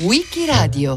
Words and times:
Wikiradio 0.00 0.96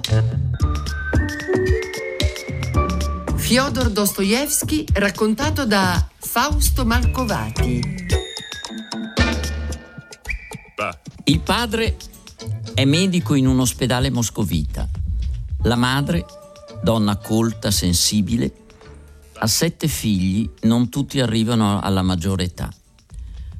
Fyodor 3.36 3.92
Dostoevsky 3.92 4.86
raccontato 4.94 5.68
da 5.68 6.10
Fausto 6.18 6.86
Malcovati. 6.86 7.80
Il 11.26 11.40
padre 11.42 11.96
è 12.74 12.86
medico 12.86 13.36
in 13.36 13.46
un 13.46 13.60
ospedale 13.60 14.10
moscovita. 14.10 14.90
La 15.66 15.76
madre, 15.76 16.26
donna 16.82 17.18
colta, 17.18 17.70
sensibile, 17.70 18.52
ha 19.34 19.46
sette 19.46 19.88
figli, 19.88 20.50
non 20.62 20.90
tutti 20.90 21.20
arrivano 21.20 21.80
alla 21.80 22.02
maggiore 22.02 22.46
età. 22.46 22.68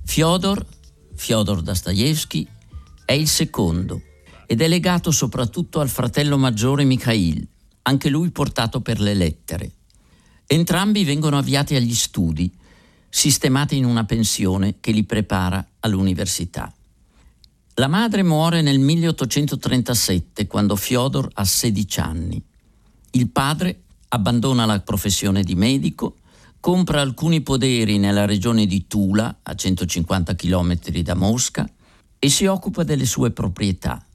Fyodor, 0.04 0.66
Fyodor 1.14 1.62
Dostoevsky, 1.62 2.48
è 3.10 3.14
il 3.14 3.28
secondo 3.28 4.04
ed 4.46 4.62
è 4.62 4.68
legato 4.68 5.10
soprattutto 5.10 5.80
al 5.80 5.90
fratello 5.90 6.38
maggiore 6.38 6.84
Mikhail, 6.84 7.44
anche 7.82 8.08
lui 8.08 8.30
portato 8.30 8.82
per 8.82 9.00
le 9.00 9.16
lettere. 9.16 9.72
Entrambi 10.46 11.04
vengono 11.04 11.36
avviati 11.36 11.74
agli 11.74 11.96
studi, 11.96 12.54
sistemati 13.10 13.78
in 13.78 13.86
una 13.86 14.06
pensione 14.06 14.76
che 14.80 14.92
li 14.92 15.06
prepara 15.06 15.68
all'università. 15.80 16.72
La 17.74 17.88
madre 17.88 18.22
muore 18.22 18.62
nel 18.62 18.78
1837, 18.78 20.46
quando 20.46 20.76
Fyodor 20.76 21.32
ha 21.34 21.46
16 21.46 22.00
anni. 22.02 22.40
Il 23.12 23.30
padre 23.30 23.86
abbandona 24.10 24.66
la 24.66 24.80
professione 24.82 25.42
di 25.42 25.56
medico, 25.56 26.18
compra 26.60 27.02
alcuni 27.02 27.42
poderi 27.42 27.98
nella 27.98 28.26
regione 28.26 28.68
di 28.68 28.86
Tula, 28.86 29.40
a 29.42 29.56
150 29.56 30.36
km 30.36 30.78
da 31.02 31.16
Mosca, 31.16 31.68
e 32.20 32.30
si 32.30 32.46
occupa 32.46 32.84
delle 32.84 33.06
sue 33.06 33.32
proprietà. 33.32 34.06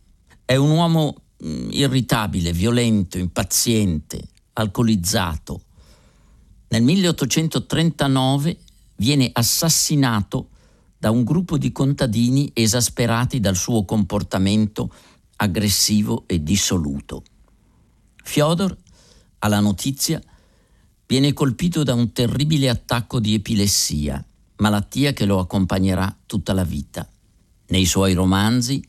È 0.45 0.55
un 0.57 0.71
uomo 0.71 1.23
mm, 1.45 1.71
irritabile, 1.73 2.53
violento, 2.53 3.19
impaziente, 3.19 4.21
alcolizzato, 4.53 5.63
nel 6.75 6.83
1839 6.83 8.59
viene 8.97 9.31
assassinato 9.33 10.49
da 10.99 11.13
un 11.13 11.23
gruppo 11.23 11.57
di 11.57 11.71
contadini 11.71 12.51
esasperati 12.53 13.39
dal 13.39 13.55
suo 13.55 13.85
comportamento 13.85 14.93
aggressivo 15.37 16.25
e 16.27 16.43
dissoluto. 16.43 17.23
Fyodor, 18.25 18.77
alla 19.39 19.61
notizia, 19.61 20.21
viene 21.07 21.33
colpito 21.33 21.85
da 21.85 21.95
un 21.95 22.11
terribile 22.11 22.69
attacco 22.69 23.21
di 23.21 23.35
epilessia, 23.35 24.25
malattia 24.57 25.13
che 25.13 25.27
lo 25.27 25.39
accompagnerà 25.39 26.17
tutta 26.27 26.53
la 26.53 26.65
vita. 26.65 27.09
Nei 27.67 27.87
suoi 27.87 28.13
romanzi 28.13 28.85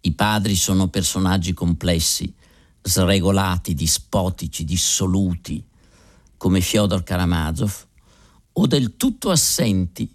i 0.00 0.12
padri 0.12 0.54
sono 0.54 0.88
personaggi 0.88 1.52
complessi, 1.52 2.32
sregolati, 2.80 3.74
dispotici, 3.74 4.64
dissoluti, 4.64 5.62
come 6.36 6.60
Fyodor 6.60 7.02
Karamazov, 7.02 7.86
o 8.54 8.66
del 8.66 8.96
tutto 8.96 9.30
assenti, 9.30 10.12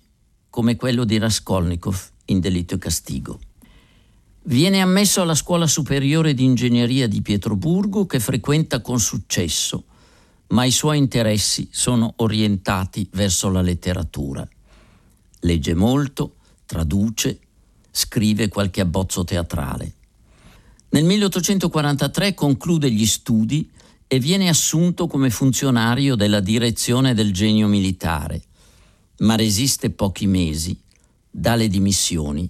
come 0.49 0.75
quello 0.75 1.05
di 1.05 1.17
Raskolnikov 1.17 2.09
in 2.25 2.39
Delitto 2.39 2.75
e 2.75 2.77
Castigo. 2.77 3.39
Viene 4.43 4.79
ammesso 4.79 5.21
alla 5.21 5.35
scuola 5.35 5.67
superiore 5.67 6.33
di 6.33 6.43
ingegneria 6.43 7.07
di 7.07 7.21
Pietroburgo 7.21 8.05
che 8.05 8.19
frequenta 8.19 8.81
con 8.81 8.99
successo, 8.99 9.85
ma 10.47 10.63
i 10.63 10.71
suoi 10.71 10.97
interessi 10.97 11.67
sono 11.71 12.13
orientati 12.17 13.07
verso 13.11 13.49
la 13.49 13.61
letteratura. 13.61 14.47
Legge 15.41 15.73
molto, 15.73 16.35
traduce, 16.65 17.39
scrive 17.97 18.47
qualche 18.47 18.81
abbozzo 18.81 19.23
teatrale. 19.23 19.93
Nel 20.89 21.03
1843 21.03 22.35
conclude 22.35 22.91
gli 22.91 23.07
studi 23.07 23.71
e 24.05 24.19
viene 24.19 24.49
assunto 24.49 25.07
come 25.07 25.31
funzionario 25.31 26.15
della 26.15 26.39
direzione 26.39 27.15
del 27.15 27.33
genio 27.33 27.67
militare, 27.67 28.43
ma 29.19 29.35
resiste 29.35 29.89
pochi 29.89 30.27
mesi, 30.27 30.79
dà 31.29 31.55
le 31.55 31.67
dimissioni 31.67 32.47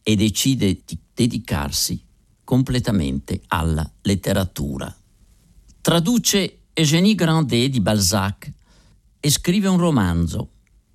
e 0.00 0.14
decide 0.14 0.82
di 0.84 0.96
dedicarsi 1.12 2.00
completamente 2.44 3.40
alla 3.48 3.90
letteratura. 4.02 4.94
Traduce 5.80 6.58
Eugénie 6.72 7.16
Grandet 7.16 7.68
di 7.68 7.80
Balzac 7.80 8.50
e 9.18 9.30
scrive 9.30 9.66
un 9.66 9.78
romanzo, 9.78 10.50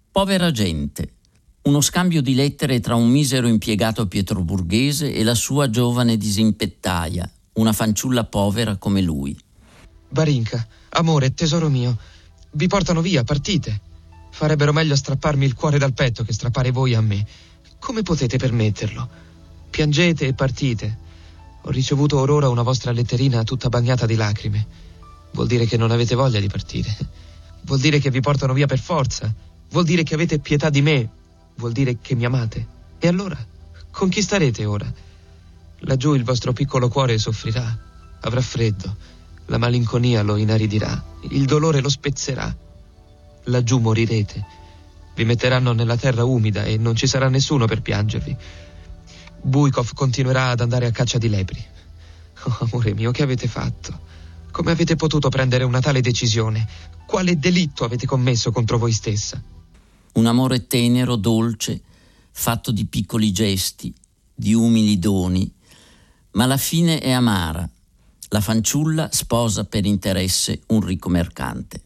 Povera 0.10 0.52
gente, 0.52 1.16
uno 1.62 1.82
scambio 1.82 2.22
di 2.22 2.36
lettere 2.36 2.80
tra 2.80 2.96
un 2.96 3.10
misero 3.10 3.48
impiegato 3.48 4.08
pietroburghese 4.08 5.14
e 5.14 5.24
la 5.24 5.36
sua 5.36 5.70
giovane 5.70 6.18
disimpettaia, 6.18 7.30
una 7.54 7.74
fanciulla 7.74 8.24
povera 8.24 8.78
come 8.78 9.02
lui. 9.02 9.38
Barinka, 10.10 10.66
amore, 10.90 11.34
tesoro 11.34 11.70
mio, 11.70 11.98
vi 12.52 12.68
portano 12.68 13.02
via, 13.02 13.24
partite. 13.24 13.82
Farebbero 14.32 14.72
meglio 14.72 14.96
strapparmi 14.96 15.46
il 15.46 15.54
cuore 15.54 15.78
dal 15.78 15.94
petto 15.94 16.24
che 16.24 16.34
strappare 16.34 16.72
voi 16.72 16.94
a 16.94 17.02
me. 17.02 17.26
Come 17.78 18.04
potete 18.04 18.38
permetterlo? 18.38 19.08
Piangete 19.70 20.28
e 20.28 20.34
partite. 20.34 20.98
Ho 21.64 21.72
ricevuto 21.72 22.18
or 22.18 22.30
ora 22.32 22.50
una 22.50 22.64
vostra 22.64 22.92
letterina 22.92 23.44
tutta 23.44 23.70
bagnata 23.70 24.06
di 24.06 24.16
lacrime. 24.16 24.66
Vuol 25.32 25.48
dire 25.48 25.66
che 25.66 25.78
non 25.78 25.92
avete 25.92 26.16
voglia 26.16 26.40
di 26.40 26.48
partire. 26.48 26.96
Vuol 27.64 27.80
dire 27.80 28.00
che 28.00 28.10
vi 28.10 28.22
portano 28.22 28.54
via 28.54 28.66
per 28.66 28.80
forza. 28.80 29.32
Vuol 29.70 29.84
dire 29.84 30.04
che 30.04 30.14
avete 30.16 30.40
pietà 30.40 30.70
di 30.70 30.82
me. 30.82 31.10
Vuol 31.60 31.74
dire 31.74 32.00
che 32.02 32.16
mi 32.16 32.26
amate. 32.26 32.68
E 32.98 33.08
allora? 33.08 33.38
Con 33.92 34.10
chi 34.10 34.22
starete 34.22 34.66
ora? 34.66 34.92
Laggiù 35.82 36.16
il 36.16 36.24
vostro 36.24 36.54
piccolo 36.54 36.90
cuore 36.90 37.18
soffrirà. 37.18 37.78
Avrà 38.22 38.42
freddo 38.42 38.96
la 39.50 39.58
malinconia 39.58 40.22
lo 40.22 40.36
inaridirà, 40.36 41.04
il 41.30 41.46
dolore 41.46 41.82
lo 41.82 41.90
spezzerà. 41.90 42.56
Laggiù 43.46 43.80
morirete. 43.80 44.46
Vi 45.16 45.26
metteranno 45.26 45.72
nella 45.72 45.98
terra 45.98 46.24
umida 46.24 46.66
e 46.66 46.78
non 46.78 46.96
ci 46.96 47.08
sarà 47.08 47.30
nessuno 47.30 47.66
per 47.66 47.82
piangervi. 47.82 48.38
Buikov 49.42 49.94
continuerà 49.94 50.50
ad 50.50 50.62
andare 50.62 50.86
a 50.86 50.92
caccia 50.92 51.18
di 51.18 51.30
lepri. 51.30 51.66
Oh, 52.44 52.58
amore 52.60 52.94
mio, 52.94 53.10
che 53.10 53.24
avete 53.24 53.48
fatto? 53.48 54.00
Come 54.52 54.72
avete 54.72 54.96
potuto 54.96 55.30
prendere 55.30 55.64
una 55.64 55.80
tale 55.80 56.02
decisione? 56.02 56.68
Quale 57.08 57.40
delitto 57.40 57.84
avete 57.84 58.06
commesso 58.06 58.52
contro 58.52 58.78
voi 58.78 58.92
stessa? 58.92 59.42
Un 60.14 60.26
amore 60.26 60.68
tenero, 60.68 61.16
dolce, 61.16 61.82
fatto 62.32 62.72
di 62.72 62.86
piccoli 62.86 63.32
gesti, 63.32 63.94
di 64.34 64.54
umili 64.54 65.00
doni, 65.00 65.52
ma 66.32 66.46
la 66.46 66.58
fine 66.58 67.00
è 67.00 67.12
amara 67.12 67.70
la 68.30 68.42
fanciulla 68.42 69.10
sposa 69.12 69.66
per 69.66 69.86
interesse 69.86 70.62
un 70.68 70.82
ricco 70.82 71.10
mercante. 71.10 71.82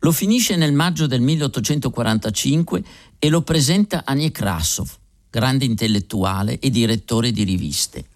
Lo 0.00 0.12
finisce 0.12 0.56
nel 0.56 0.72
maggio 0.72 1.06
del 1.06 1.20
1845 1.20 2.84
e 3.18 3.28
lo 3.28 3.42
presenta 3.42 4.04
a 4.04 4.14
Nekrasov, 4.14 4.90
grande 5.28 5.66
intellettuale 5.66 6.58
e 6.58 6.70
direttore 6.70 7.30
di 7.32 7.42
riviste. 7.42 8.06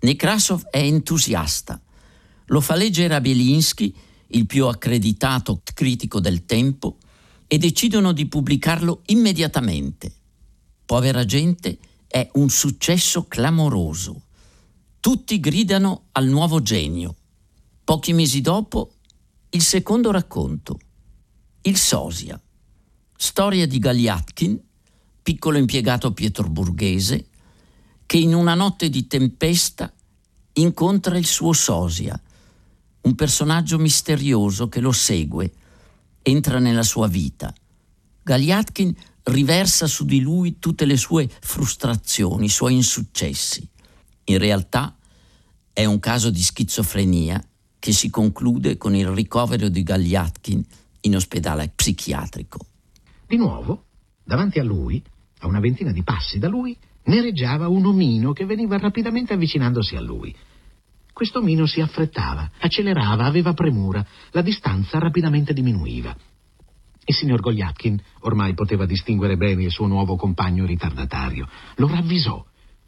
Nekrasov 0.00 0.66
è 0.68 0.78
entusiasta. 0.78 1.80
Lo 2.46 2.60
fa 2.60 2.74
leggere 2.74 3.14
a 3.14 3.20
Belinsky, 3.20 3.94
il 4.28 4.46
più 4.46 4.66
accreditato 4.66 5.60
critico 5.72 6.18
del 6.18 6.44
tempo, 6.44 6.96
e 7.46 7.58
decidono 7.58 8.12
di 8.12 8.26
pubblicarlo 8.26 9.02
immediatamente. 9.06 10.12
Povera 10.84 11.24
gente 11.24 11.78
è 12.06 12.28
un 12.34 12.48
successo 12.48 13.26
clamoroso. 13.26 14.22
Tutti 15.00 15.38
gridano 15.38 16.06
al 16.12 16.26
nuovo 16.26 16.62
genio. 16.62 17.14
Pochi 17.84 18.12
mesi 18.12 18.40
dopo, 18.40 18.92
il 19.50 19.62
secondo 19.62 20.10
racconto, 20.10 20.78
Il 21.62 21.76
Sosia, 21.76 22.40
storia 23.16 23.66
di 23.66 23.78
Galiatkin, 23.78 24.60
piccolo 25.22 25.58
impiegato 25.58 26.12
pietroburghese, 26.12 27.28
che 28.06 28.16
in 28.16 28.34
una 28.34 28.54
notte 28.54 28.88
di 28.88 29.06
tempesta 29.06 29.92
incontra 30.54 31.16
il 31.18 31.26
suo 31.26 31.52
Sosia, 31.52 32.20
un 33.02 33.14
personaggio 33.14 33.78
misterioso 33.78 34.68
che 34.68 34.80
lo 34.80 34.92
segue, 34.92 35.52
entra 36.28 36.58
nella 36.58 36.82
sua 36.82 37.06
vita. 37.06 37.54
Galiatkin 38.22 38.92
riversa 39.24 39.86
su 39.86 40.04
di 40.04 40.20
lui 40.20 40.58
tutte 40.58 40.84
le 40.84 40.96
sue 40.96 41.28
frustrazioni, 41.40 42.46
i 42.46 42.48
suoi 42.48 42.74
insuccessi. 42.74 43.66
In 44.24 44.38
realtà 44.38 44.96
è 45.72 45.84
un 45.84 46.00
caso 46.00 46.30
di 46.30 46.42
schizofrenia 46.42 47.40
che 47.78 47.92
si 47.92 48.10
conclude 48.10 48.76
con 48.76 48.96
il 48.96 49.06
ricovero 49.06 49.68
di 49.68 49.84
Gagliatkin 49.84 50.64
in 51.02 51.14
ospedale 51.14 51.70
psichiatrico. 51.74 52.58
Di 53.24 53.36
nuovo, 53.36 53.84
davanti 54.24 54.58
a 54.58 54.64
lui, 54.64 55.00
a 55.40 55.46
una 55.46 55.60
ventina 55.60 55.92
di 55.92 56.02
passi 56.02 56.40
da 56.40 56.48
lui, 56.48 56.76
nereggiava 57.04 57.68
un 57.68 57.86
omino 57.86 58.32
che 58.32 58.46
veniva 58.46 58.78
rapidamente 58.78 59.34
avvicinandosi 59.34 59.94
a 59.94 60.00
lui. 60.00 60.34
Questo 61.16 61.38
omino 61.38 61.64
si 61.64 61.80
affrettava, 61.80 62.50
accelerava, 62.58 63.24
aveva 63.24 63.54
premura, 63.54 64.04
la 64.32 64.42
distanza 64.42 64.98
rapidamente 64.98 65.54
diminuiva. 65.54 66.14
Il 67.06 67.14
signor 67.14 67.40
Gogliatkin 67.40 67.98
ormai 68.20 68.52
poteva 68.52 68.84
distinguere 68.84 69.38
bene 69.38 69.64
il 69.64 69.70
suo 69.70 69.86
nuovo 69.86 70.16
compagno 70.16 70.66
ritardatario. 70.66 71.48
Lo 71.76 71.88
ravvisò 71.88 72.44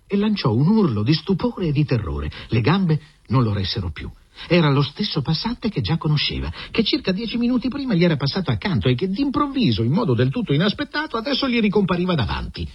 e 0.06 0.16
lanciò 0.18 0.52
un 0.52 0.66
urlo 0.66 1.02
di 1.02 1.14
stupore 1.14 1.68
e 1.68 1.72
di 1.72 1.86
terrore. 1.86 2.30
Le 2.48 2.60
gambe 2.60 3.00
non 3.28 3.44
lo 3.44 3.54
ressero 3.54 3.90
più. 3.92 4.10
Era 4.46 4.68
lo 4.68 4.82
stesso 4.82 5.22
passante 5.22 5.70
che 5.70 5.80
già 5.80 5.96
conosceva, 5.96 6.52
che 6.70 6.84
circa 6.84 7.12
dieci 7.12 7.38
minuti 7.38 7.68
prima 7.68 7.94
gli 7.94 8.04
era 8.04 8.16
passato 8.16 8.50
accanto 8.50 8.88
e 8.88 8.94
che 8.94 9.08
d'improvviso, 9.08 9.82
in 9.82 9.92
modo 9.92 10.12
del 10.12 10.28
tutto 10.28 10.52
inaspettato, 10.52 11.16
adesso 11.16 11.48
gli 11.48 11.60
ricompariva 11.60 12.14
davanti. 12.14 12.68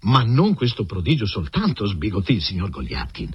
Ma 0.00 0.24
non 0.24 0.54
questo 0.54 0.84
prodigio 0.86 1.26
soltanto 1.26 1.86
sbigottì 1.86 2.32
il 2.32 2.42
signor 2.42 2.70
Goliatkin. 2.70 3.30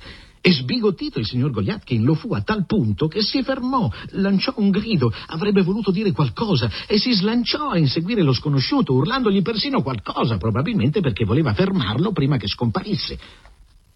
E 0.46 0.52
sbigottito 0.52 1.20
il 1.20 1.26
signor 1.26 1.52
Goliatkin 1.52 2.04
lo 2.04 2.16
fu 2.16 2.34
a 2.34 2.42
tal 2.42 2.66
punto 2.66 3.08
che 3.08 3.22
si 3.22 3.42
fermò, 3.44 3.90
lanciò 4.10 4.54
un 4.58 4.72
grido, 4.72 5.10
avrebbe 5.28 5.62
voluto 5.62 5.90
dire 5.90 6.12
qualcosa 6.12 6.70
e 6.86 7.00
si 7.00 7.14
slanciò 7.14 7.70
a 7.70 7.78
inseguire 7.78 8.24
lo 8.24 8.34
sconosciuto, 8.34 8.92
urlandogli 8.92 9.42
persino 9.42 9.82
qualcosa, 9.82 10.36
probabilmente 10.36 11.00
perché 11.00 11.24
voleva 11.24 11.54
fermarlo 11.54 12.12
prima 12.12 12.36
che 12.36 12.50
scomparisse. 12.50 13.18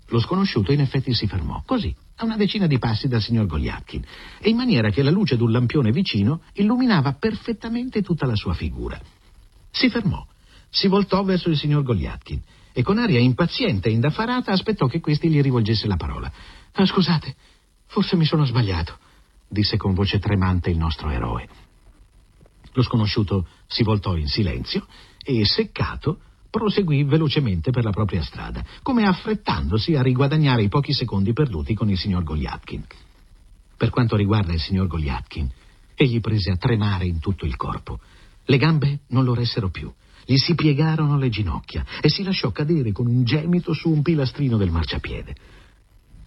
Lo 0.07 0.21
sconosciuto 0.21 0.71
in 0.71 0.79
effetti 0.79 1.13
si 1.13 1.27
fermò, 1.27 1.63
così, 1.65 1.93
a 2.15 2.23
una 2.23 2.37
decina 2.37 2.65
di 2.65 2.79
passi 2.79 3.09
dal 3.09 3.21
signor 3.21 3.45
Goliatkin, 3.45 4.01
e 4.39 4.47
in 4.47 4.55
maniera 4.55 4.89
che 4.89 5.03
la 5.03 5.11
luce 5.11 5.35
d'un 5.35 5.51
lampione 5.51 5.91
vicino 5.91 6.43
illuminava 6.53 7.11
perfettamente 7.19 8.01
tutta 8.01 8.25
la 8.25 8.35
sua 8.35 8.53
figura. 8.53 8.97
Si 9.69 9.89
fermò, 9.89 10.25
si 10.69 10.87
voltò 10.87 11.25
verso 11.25 11.49
il 11.49 11.57
signor 11.57 11.83
Goliatkin 11.83 12.41
e 12.77 12.83
con 12.83 12.99
aria 12.99 13.19
impaziente 13.19 13.89
e 13.89 13.91
indaffarata 13.91 14.51
aspettò 14.51 14.85
che 14.85 14.99
questi 14.99 15.29
gli 15.29 15.41
rivolgesse 15.41 15.87
la 15.87 15.95
parola. 15.95 16.31
Ah, 16.73 16.85
scusate, 16.85 17.35
forse 17.87 18.15
mi 18.15 18.23
sono 18.23 18.45
sbagliato, 18.45 18.99
disse 19.47 19.77
con 19.77 19.95
voce 19.95 20.19
tremante 20.19 20.69
il 20.69 20.77
nostro 20.77 21.09
eroe. 21.09 21.49
Lo 22.73 22.83
sconosciuto 22.83 23.47
si 23.65 23.81
voltò 23.81 24.15
in 24.15 24.27
silenzio 24.27 24.85
e, 25.23 25.43
seccato, 25.43 26.19
proseguì 26.51 27.03
velocemente 27.03 27.71
per 27.71 27.83
la 27.83 27.89
propria 27.89 28.21
strada, 28.21 28.63
come 28.83 29.07
affrettandosi 29.07 29.95
a 29.95 30.03
riguadagnare 30.03 30.61
i 30.61 30.69
pochi 30.69 30.93
secondi 30.93 31.33
perduti 31.33 31.73
con 31.73 31.89
il 31.89 31.97
signor 31.97 32.21
Goliatkin. 32.21 32.85
Per 33.75 33.89
quanto 33.89 34.15
riguarda 34.15 34.53
il 34.53 34.61
signor 34.61 34.85
Goliatkin, 34.85 35.49
egli 35.95 36.19
prese 36.19 36.51
a 36.51 36.57
tremare 36.57 37.07
in 37.07 37.19
tutto 37.19 37.47
il 37.47 37.55
corpo. 37.55 37.99
Le 38.45 38.57
gambe 38.57 38.99
non 39.07 39.23
lo 39.23 39.33
ressero 39.33 39.71
più 39.71 39.91
gli 40.29 40.35
si 40.35 40.55
piegarono 40.55 41.17
le 41.17 41.29
ginocchia 41.29 41.85
e 42.01 42.09
si 42.09 42.21
lasciò 42.21 42.51
cadere 42.51 42.91
con 42.91 43.07
un 43.07 43.23
gemito 43.23 43.71
su 43.71 43.89
un 43.89 44.01
pilastrino 44.01 44.57
del 44.57 44.71
marciapiede. 44.71 45.35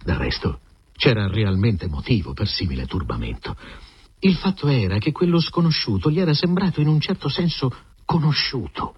Del 0.03 0.15
resto, 0.15 0.61
c'era 0.97 1.27
realmente 1.27 1.85
motivo 1.87 2.33
per 2.33 2.47
simile 2.47 2.87
turbamento. 2.87 3.55
Il 4.21 4.35
fatto 4.35 4.67
era 4.67 4.97
che 4.97 5.11
quello 5.11 5.39
sconosciuto 5.39 6.09
gli 6.09 6.19
era 6.19 6.33
sembrato 6.33 6.81
in 6.81 6.87
un 6.87 6.99
certo 6.99 7.29
senso 7.29 7.71
conosciuto. 8.03 8.95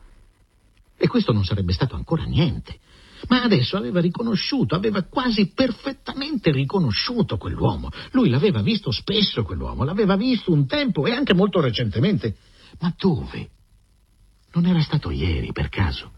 E 0.95 1.07
questo 1.09 1.33
non 1.33 1.43
sarebbe 1.43 1.73
stato 1.73 1.95
ancora 1.95 2.23
niente. 2.23 2.79
Ma 3.27 3.43
adesso 3.43 3.75
aveva 3.75 3.99
riconosciuto, 3.99 4.73
aveva 4.73 5.03
quasi 5.03 5.51
perfettamente 5.53 6.49
riconosciuto 6.49 7.35
quell'uomo. 7.35 7.89
Lui 8.11 8.29
l'aveva 8.29 8.61
visto 8.61 8.89
spesso 8.91 9.43
quell'uomo, 9.43 9.83
l'aveva 9.83 10.15
visto 10.15 10.53
un 10.53 10.65
tempo 10.65 11.05
e 11.05 11.11
anche 11.11 11.33
molto 11.33 11.59
recentemente. 11.59 12.37
Ma 12.79 12.93
dove? 12.97 13.49
Non 14.53 14.67
era 14.67 14.81
stato 14.83 15.09
ieri, 15.09 15.51
per 15.51 15.69
caso. 15.69 16.11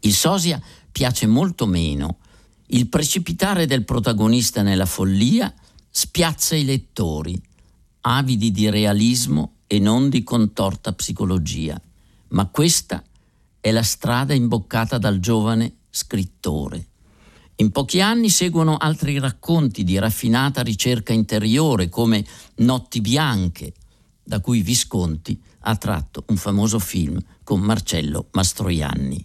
Il 0.00 0.12
sosia 0.12 0.60
piace 0.92 1.26
molto 1.26 1.66
meno. 1.66 2.18
Il 2.66 2.88
precipitare 2.88 3.66
del 3.66 3.84
protagonista 3.84 4.60
nella 4.62 4.84
follia 4.84 5.52
spiazza 5.90 6.54
i 6.54 6.64
lettori, 6.64 7.40
avidi 8.02 8.50
di 8.50 8.68
realismo 8.68 9.54
e 9.66 9.78
non 9.78 10.10
di 10.10 10.22
contorta 10.22 10.92
psicologia. 10.92 11.80
Ma 12.28 12.46
questa 12.46 13.02
è 13.60 13.70
la 13.70 13.82
strada 13.82 14.34
imboccata 14.34 14.98
dal 14.98 15.18
giovane 15.18 15.76
scrittore. 15.88 16.86
In 17.56 17.70
pochi 17.70 18.02
anni 18.02 18.28
seguono 18.28 18.76
altri 18.76 19.18
racconti 19.18 19.84
di 19.84 19.98
raffinata 19.98 20.62
ricerca 20.62 21.14
interiore 21.14 21.88
come 21.88 22.24
Notti 22.56 23.00
bianche, 23.00 23.72
da 24.22 24.40
cui 24.40 24.60
Visconti 24.60 25.40
ha 25.60 25.76
tratto 25.76 26.24
un 26.28 26.36
famoso 26.36 26.78
film 26.78 27.20
con 27.42 27.60
Marcello 27.60 28.28
Mastroianni. 28.32 29.24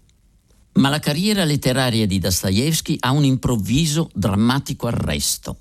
Ma 0.74 0.90
la 0.90 1.00
carriera 1.00 1.44
letteraria 1.44 2.08
di 2.08 2.20
Dostoevsky 2.20 2.98
ha 3.00 3.12
un 3.12 3.24
improvviso 3.24 4.10
drammatico 4.14 4.88
arresto. 4.88 5.58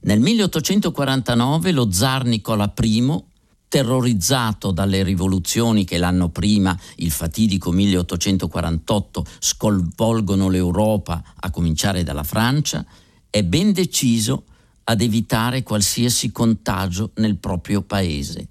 Nel 0.00 0.20
1849 0.20 1.72
lo 1.72 1.90
zar 1.90 2.24
Nicola 2.24 2.72
I, 2.80 3.24
terrorizzato 3.68 4.70
dalle 4.70 5.02
rivoluzioni 5.02 5.84
che 5.84 5.98
l'anno 5.98 6.30
prima, 6.30 6.78
il 6.96 7.10
fatidico 7.10 7.72
1848, 7.72 9.26
sconvolgono 9.40 10.48
l'Europa, 10.48 11.22
a 11.34 11.50
cominciare 11.50 12.02
dalla 12.02 12.22
Francia, 12.22 12.84
è 13.28 13.42
ben 13.42 13.72
deciso 13.72 14.44
ad 14.84 15.00
evitare 15.00 15.62
qualsiasi 15.62 16.30
contagio 16.30 17.10
nel 17.16 17.36
proprio 17.36 17.82
paese. 17.82 18.48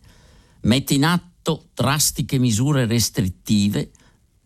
Mette 0.62 0.94
in 0.94 1.06
atto 1.06 1.35
atto 1.46 1.68
drastiche 1.76 2.40
misure 2.40 2.88
restrittive, 2.88 3.92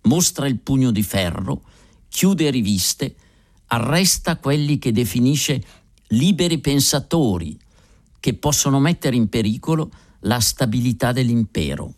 mostra 0.03 0.47
il 0.47 0.59
pugno 0.59 0.91
di 0.91 1.01
ferro, 1.01 1.63
chiude 2.09 2.49
riviste, 2.49 3.15
arresta 3.67 4.37
quelli 4.37 4.77
che 4.77 4.91
definisce 4.91 5.63
liberi 6.07 6.59
pensatori 6.59 7.57
che 8.19 8.33
possono 8.33 8.79
mettere 8.79 9.15
in 9.15 9.29
pericolo 9.29 9.89
la 10.21 10.41
stabilità 10.41 11.13
dell'impero. 11.13 11.93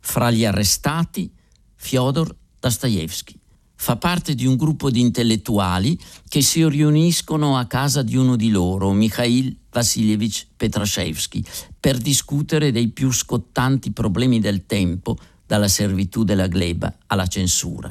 Fra 0.00 0.32
gli 0.32 0.44
arrestati, 0.44 1.30
Fyodor 1.76 2.34
Dostoevsky 2.58 3.38
fa 3.76 3.96
parte 3.96 4.34
di 4.34 4.46
un 4.46 4.56
gruppo 4.56 4.90
di 4.90 5.00
intellettuali 5.00 5.98
che 6.26 6.40
si 6.40 6.66
riuniscono 6.66 7.58
a 7.58 7.66
casa 7.66 8.02
di 8.02 8.16
uno 8.16 8.34
di 8.34 8.48
loro, 8.48 8.92
Mikhail 8.92 9.54
Vassilievich 9.70 10.46
Petrashevsky, 10.56 11.44
per 11.84 11.98
discutere 11.98 12.72
dei 12.72 12.88
più 12.88 13.12
scottanti 13.12 13.92
problemi 13.92 14.40
del 14.40 14.64
tempo, 14.64 15.18
dalla 15.44 15.68
servitù 15.68 16.24
della 16.24 16.46
gleba 16.46 16.90
alla 17.08 17.26
censura. 17.26 17.90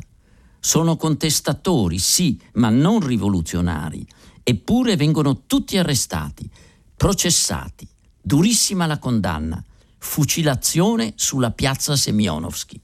Sono 0.59 0.95
contestatori, 0.95 1.99
sì, 1.99 2.41
ma 2.53 2.69
non 2.69 3.05
rivoluzionari, 3.05 4.03
eppure 4.41 4.95
vengono 4.95 5.43
tutti 5.45 5.77
arrestati, 5.77 6.49
processati. 6.97 7.87
Durissima 8.19 8.87
la 8.87 8.97
condanna, 8.97 9.63
fucilazione 9.99 11.13
sulla 11.15 11.51
piazza 11.51 11.95
Semyonovsky. 11.95 12.81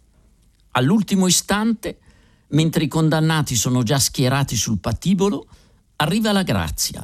All'ultimo 0.73 1.25
istante 1.25 2.01
mentre 2.49 2.83
i 2.83 2.87
condannati 2.87 3.55
sono 3.55 3.81
già 3.81 3.97
schierati 3.97 4.55
sul 4.55 4.77
patibolo, 4.77 5.47
arriva 5.95 6.31
la 6.31 6.43
grazia, 6.43 7.03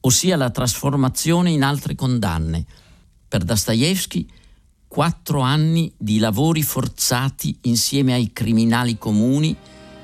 ossia 0.00 0.36
la 0.36 0.50
trasformazione 0.50 1.50
in 1.50 1.62
altre 1.62 1.94
condanne. 1.94 2.66
Per 3.30 3.44
Dostoevsky, 3.44 4.26
quattro 4.88 5.40
anni 5.40 5.92
di 5.96 6.18
lavori 6.18 6.62
forzati 6.62 7.56
insieme 7.62 8.12
ai 8.12 8.32
criminali 8.32 8.98
comuni 8.98 9.56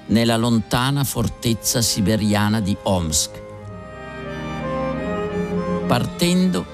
nella 0.07 0.37
lontana 0.37 1.03
fortezza 1.03 1.83
siberiana 1.83 2.61
di 2.61 2.77
Omsk. 2.85 3.43
Partendo, 5.89 6.65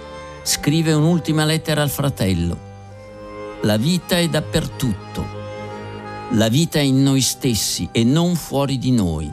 scrive 0.42 0.92
un'ultima 0.92 1.46
lettera 1.46 1.80
al 1.80 1.90
fratello. 1.90 2.70
La 3.62 3.78
vita 3.78 4.18
è 4.18 4.28
dappertutto 4.28 5.40
la 6.34 6.48
vita 6.48 6.78
è 6.78 6.82
in 6.82 7.02
noi 7.02 7.20
stessi 7.20 7.90
e 7.92 8.04
non 8.04 8.36
fuori 8.36 8.78
di 8.78 8.90
noi. 8.90 9.30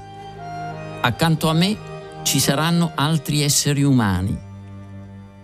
Accanto 1.01 1.47
a 1.47 1.53
me 1.53 1.77
ci 2.23 2.39
saranno 2.39 2.91
altri 2.93 3.41
esseri 3.41 3.83
umani. 3.83 4.37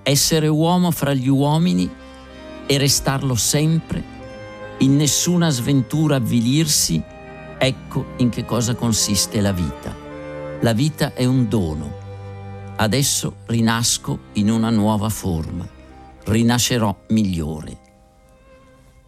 Essere 0.07 0.47
uomo 0.47 0.91
fra 0.91 1.15
gli 1.15 1.27
uomini 1.27 1.89
e 2.67 2.77
restarlo 2.77 3.33
sempre, 3.33 4.03
in 4.77 4.95
nessuna 4.95 5.49
sventura 5.49 6.17
avvilirsi, 6.17 7.01
ecco 7.57 8.05
in 8.17 8.29
che 8.29 8.45
cosa 8.45 8.75
consiste 8.75 9.41
la 9.41 9.51
vita. 9.51 9.95
La 10.61 10.73
vita 10.73 11.15
è 11.15 11.25
un 11.25 11.49
dono. 11.49 11.91
Adesso 12.75 13.37
rinasco 13.47 14.19
in 14.33 14.51
una 14.51 14.69
nuova 14.69 15.09
forma. 15.09 15.67
Rinascerò 16.25 16.95
migliore. 17.07 17.79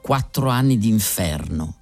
Quattro 0.01 0.49
anni 0.49 0.79
d'inferno 0.79 1.75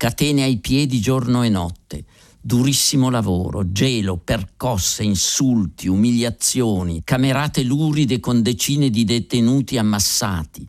catene 0.00 0.44
ai 0.44 0.56
piedi 0.56 0.98
giorno 0.98 1.42
e 1.42 1.50
notte, 1.50 2.04
durissimo 2.40 3.10
lavoro, 3.10 3.70
gelo, 3.70 4.16
percosse, 4.16 5.02
insulti, 5.02 5.88
umiliazioni, 5.88 7.02
camerate 7.04 7.62
luride 7.62 8.18
con 8.18 8.42
decine 8.42 8.88
di 8.88 9.04
detenuti 9.04 9.76
ammassati, 9.76 10.66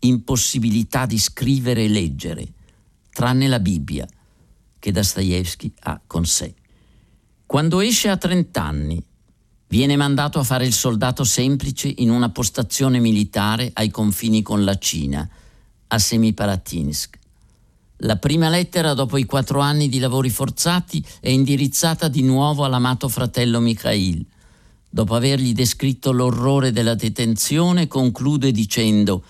impossibilità 0.00 1.06
di 1.06 1.18
scrivere 1.18 1.84
e 1.84 1.88
leggere, 1.88 2.52
tranne 3.10 3.46
la 3.46 3.60
Bibbia 3.60 4.06
che 4.78 4.90
Dostoevsky 4.90 5.72
ha 5.80 6.00
con 6.04 6.26
sé. 6.26 6.54
Quando 7.46 7.80
esce 7.80 8.08
a 8.08 8.16
30 8.16 8.62
anni, 8.62 9.02
viene 9.68 9.96
mandato 9.96 10.40
a 10.40 10.42
fare 10.42 10.66
il 10.66 10.72
soldato 10.72 11.22
semplice 11.22 11.92
in 11.98 12.10
una 12.10 12.30
postazione 12.30 12.98
militare 12.98 13.70
ai 13.74 13.90
confini 13.90 14.42
con 14.42 14.64
la 14.64 14.76
Cina, 14.76 15.28
a 15.86 15.98
Semipalatinsk 15.98 17.20
La 18.04 18.16
prima 18.16 18.48
lettera, 18.48 18.94
dopo 18.94 19.16
i 19.16 19.24
quattro 19.26 19.60
anni 19.60 19.88
di 19.88 20.00
lavori 20.00 20.28
forzati, 20.28 21.04
è 21.20 21.28
indirizzata 21.28 22.08
di 22.08 22.22
nuovo 22.22 22.64
all'amato 22.64 23.08
fratello 23.08 23.60
Mikhail. 23.60 24.26
Dopo 24.90 25.14
avergli 25.14 25.52
descritto 25.52 26.10
l'orrore 26.10 26.72
della 26.72 26.96
detenzione, 26.96 27.86
conclude 27.86 28.50
dicendo 28.50 29.22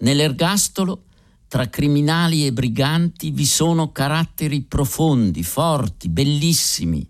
Nell'ergastolo, 0.00 1.02
tra 1.46 1.68
criminali 1.68 2.44
e 2.44 2.52
briganti, 2.52 3.30
vi 3.30 3.46
sono 3.46 3.92
caratteri 3.92 4.62
profondi, 4.62 5.44
forti, 5.44 6.08
bellissimi. 6.08 7.06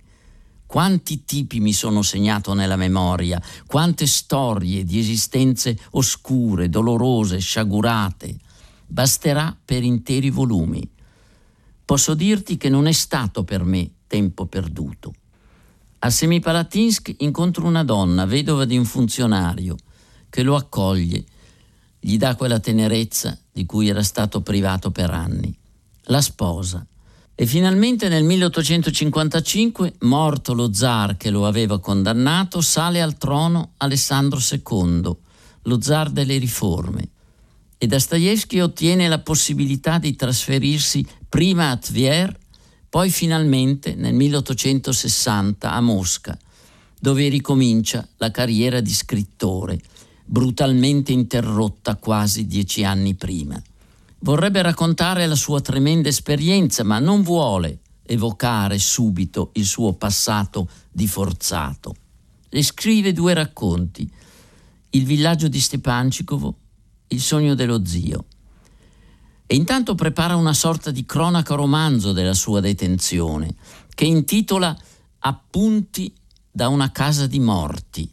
Quanti 0.66 1.24
tipi 1.24 1.58
mi 1.60 1.72
sono 1.72 2.02
segnato 2.02 2.52
nella 2.52 2.76
memoria, 2.76 3.40
quante 3.66 4.06
storie 4.06 4.84
di 4.84 4.98
esistenze 4.98 5.78
oscure, 5.92 6.68
dolorose, 6.68 7.38
sciagurate. 7.38 8.36
Basterà 8.86 9.56
per 9.64 9.82
interi 9.82 10.28
volumi 10.28 10.96
posso 11.88 12.12
dirti 12.12 12.58
che 12.58 12.68
non 12.68 12.86
è 12.86 12.92
stato 12.92 13.44
per 13.44 13.64
me 13.64 13.92
tempo 14.06 14.44
perduto. 14.44 15.14
A 16.00 16.10
Semipalatinsk 16.10 17.14
incontro 17.20 17.64
una 17.64 17.82
donna, 17.82 18.26
vedova 18.26 18.66
di 18.66 18.76
un 18.76 18.84
funzionario, 18.84 19.74
che 20.28 20.42
lo 20.42 20.54
accoglie, 20.54 21.24
gli 21.98 22.18
dà 22.18 22.36
quella 22.36 22.60
tenerezza 22.60 23.38
di 23.50 23.64
cui 23.64 23.88
era 23.88 24.02
stato 24.02 24.42
privato 24.42 24.90
per 24.90 25.08
anni. 25.08 25.56
La 26.02 26.20
sposa. 26.20 26.86
E 27.34 27.46
finalmente 27.46 28.10
nel 28.10 28.22
1855, 28.22 29.94
morto 30.00 30.52
lo 30.52 30.74
zar 30.74 31.16
che 31.16 31.30
lo 31.30 31.46
aveva 31.46 31.80
condannato, 31.80 32.60
sale 32.60 33.00
al 33.00 33.16
trono 33.16 33.72
Alessandro 33.78 34.40
II, 34.40 35.16
lo 35.62 35.80
zar 35.80 36.10
delle 36.10 36.36
riforme 36.36 37.12
e 37.80 37.86
Dostoevsky 37.86 38.58
ottiene 38.58 39.06
la 39.06 39.20
possibilità 39.20 39.98
di 39.98 40.16
trasferirsi 40.16 41.06
prima 41.28 41.70
a 41.70 41.76
Tver, 41.76 42.36
poi 42.88 43.10
finalmente 43.10 43.94
nel 43.94 44.14
1860 44.14 45.72
a 45.72 45.80
Mosca, 45.80 46.38
dove 46.98 47.28
ricomincia 47.28 48.06
la 48.16 48.30
carriera 48.30 48.80
di 48.80 48.92
scrittore, 48.92 49.80
brutalmente 50.24 51.12
interrotta 51.12 51.96
quasi 51.96 52.46
dieci 52.46 52.84
anni 52.84 53.14
prima. 53.14 53.60
Vorrebbe 54.20 54.62
raccontare 54.62 55.26
la 55.26 55.36
sua 55.36 55.60
tremenda 55.60 56.08
esperienza, 56.08 56.82
ma 56.82 56.98
non 56.98 57.22
vuole 57.22 57.80
evocare 58.02 58.78
subito 58.78 59.50
il 59.54 59.64
suo 59.64 59.92
passato 59.92 60.68
di 60.90 61.06
forzato. 61.06 61.94
E 62.48 62.62
scrive 62.62 63.12
due 63.12 63.34
racconti, 63.34 64.10
Il 64.90 65.04
villaggio 65.04 65.48
di 65.48 65.60
Stepancikovo 65.60 66.56
il 67.08 67.20
sogno 67.20 67.54
dello 67.54 67.84
zio. 67.84 68.26
E 69.50 69.56
intanto 69.56 69.94
prepara 69.94 70.36
una 70.36 70.52
sorta 70.52 70.90
di 70.90 71.06
cronaca 71.06 71.54
romanzo 71.54 72.12
della 72.12 72.34
sua 72.34 72.60
detenzione, 72.60 73.54
che 73.94 74.04
intitola 74.04 74.76
Appunti 75.20 76.12
da 76.50 76.68
una 76.68 76.92
casa 76.92 77.26
di 77.26 77.40
morti, 77.40 78.08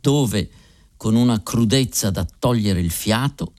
dove, 0.00 0.48
con 0.96 1.16
una 1.16 1.42
crudezza 1.42 2.10
da 2.10 2.24
togliere 2.38 2.80
il 2.80 2.92
fiato, 2.92 3.54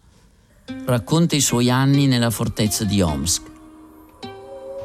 racconta 0.86 1.36
i 1.36 1.42
suoi 1.42 1.70
anni 1.70 2.08
nella 2.08 2.30
fortezza 2.30 2.86
di 2.86 3.02
Omsk. 3.02 3.52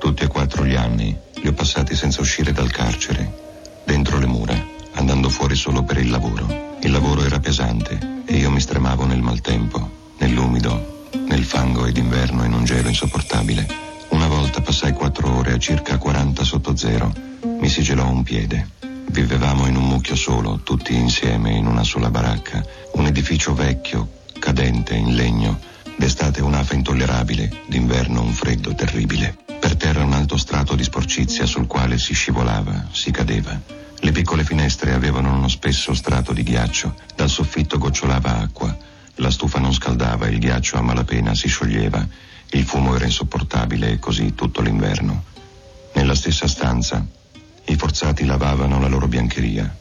Tutti 0.01 0.25
e 0.25 0.27
quattro 0.27 0.67
gli 0.67 0.75
anni 0.75 1.17
li 1.37 1.47
ho 1.47 1.53
passati 1.53 1.95
senza 1.95 2.21
uscire 2.21 2.53
dal 2.53 2.71
carcere, 2.71 3.83
dentro 3.85 4.19
le 4.19 4.27
mura, 4.27 4.61
andando 4.95 5.29
fuori 5.29 5.55
solo 5.55 5.85
per 5.85 5.99
il 5.99 6.11
lavoro. 6.11 6.77
Il 6.83 6.91
lavoro 6.91 7.23
era 7.23 7.39
pesante 7.39 8.23
e 8.27 8.37
io 8.37 8.51
mi 8.51 8.61
stremavo 8.61 9.07
nel 9.07 9.23
maltempo, 9.23 10.15
nell'umido, 10.19 10.98
nel 11.13 11.45
fango 11.45 11.87
ed 11.87 11.97
inverno 11.97 12.45
in 12.45 12.53
un 12.53 12.65
gelo 12.65 12.89
insopportabile. 12.89 13.67
Una 14.11 14.27
volta 14.27 14.61
passai 14.61 14.93
quattro 14.93 15.37
ore 15.37 15.53
a 15.53 15.59
circa 15.59 15.99
40 15.99 16.45
sotto 16.45 16.77
zero. 16.77 17.13
Mi 17.61 17.69
si 17.69 17.83
gelò 17.83 18.09
un 18.09 18.23
piede. 18.23 18.71
Vivevamo 19.11 19.67
in 19.67 19.77
un 19.77 19.87
mucchio 19.87 20.17
solo, 20.17 20.61
tutti 20.63 20.95
insieme 20.95 21.53
in 21.53 21.67
una 21.67 21.85
sola 21.85 22.11
baracca, 22.11 22.65
un 22.93 23.07
edificio 23.07 23.55
vecchio, 23.55 24.09
cadente, 24.39 24.95
in 24.95 25.15
legno. 25.15 25.59
D'estate 25.97 26.41
un'afa 26.43 26.75
intollerabile, 26.75 27.63
d'inverno 27.67 28.23
un 28.23 28.33
freddo 28.33 28.75
terribile. 28.75 29.37
Per 29.59 29.77
terra 29.77 30.05
un 30.05 30.13
alto 30.13 30.37
strato 30.37 30.75
di 30.75 30.85
sporcizia 30.85 31.47
sul 31.47 31.67
quale 31.67 31.99
si 31.99 32.15
scivolava, 32.15 32.87
si 32.93 33.11
cadeva. 33.11 33.59
Le 34.01 34.13
piccole 34.13 34.45
finestre 34.45 34.93
avevano 34.93 35.35
uno 35.35 35.49
spesso 35.49 35.93
strato 35.93 36.33
di 36.33 36.45
ghiaccio, 36.45 36.95
dal 37.17 37.29
soffitto 37.29 37.79
gocciolava 37.79 38.39
acqua, 38.39 38.77
la 39.19 39.31
stufa 39.31 39.59
non 39.59 39.73
scaldava, 39.73 40.29
il 40.29 40.39
ghiaccio 40.39 40.77
a 40.77 40.83
malapena 40.83 41.35
si 41.35 41.49
scioglieva, 41.49 42.07
il 42.51 42.65
fumo 42.65 42.97
era 42.97 43.05
insopportabile 43.05 43.91
e 43.91 43.99
così 43.99 44.35
tutto 44.35 44.61
l'inverno. 44.61 45.25
Nella 45.95 46.15
stessa 46.15 46.49
stanza 46.49 47.05
i 47.67 47.77
forzati 47.77 48.25
lavavano 48.25 48.81
la 48.81 48.89
loro 48.89 49.07
biancheria, 49.07 49.73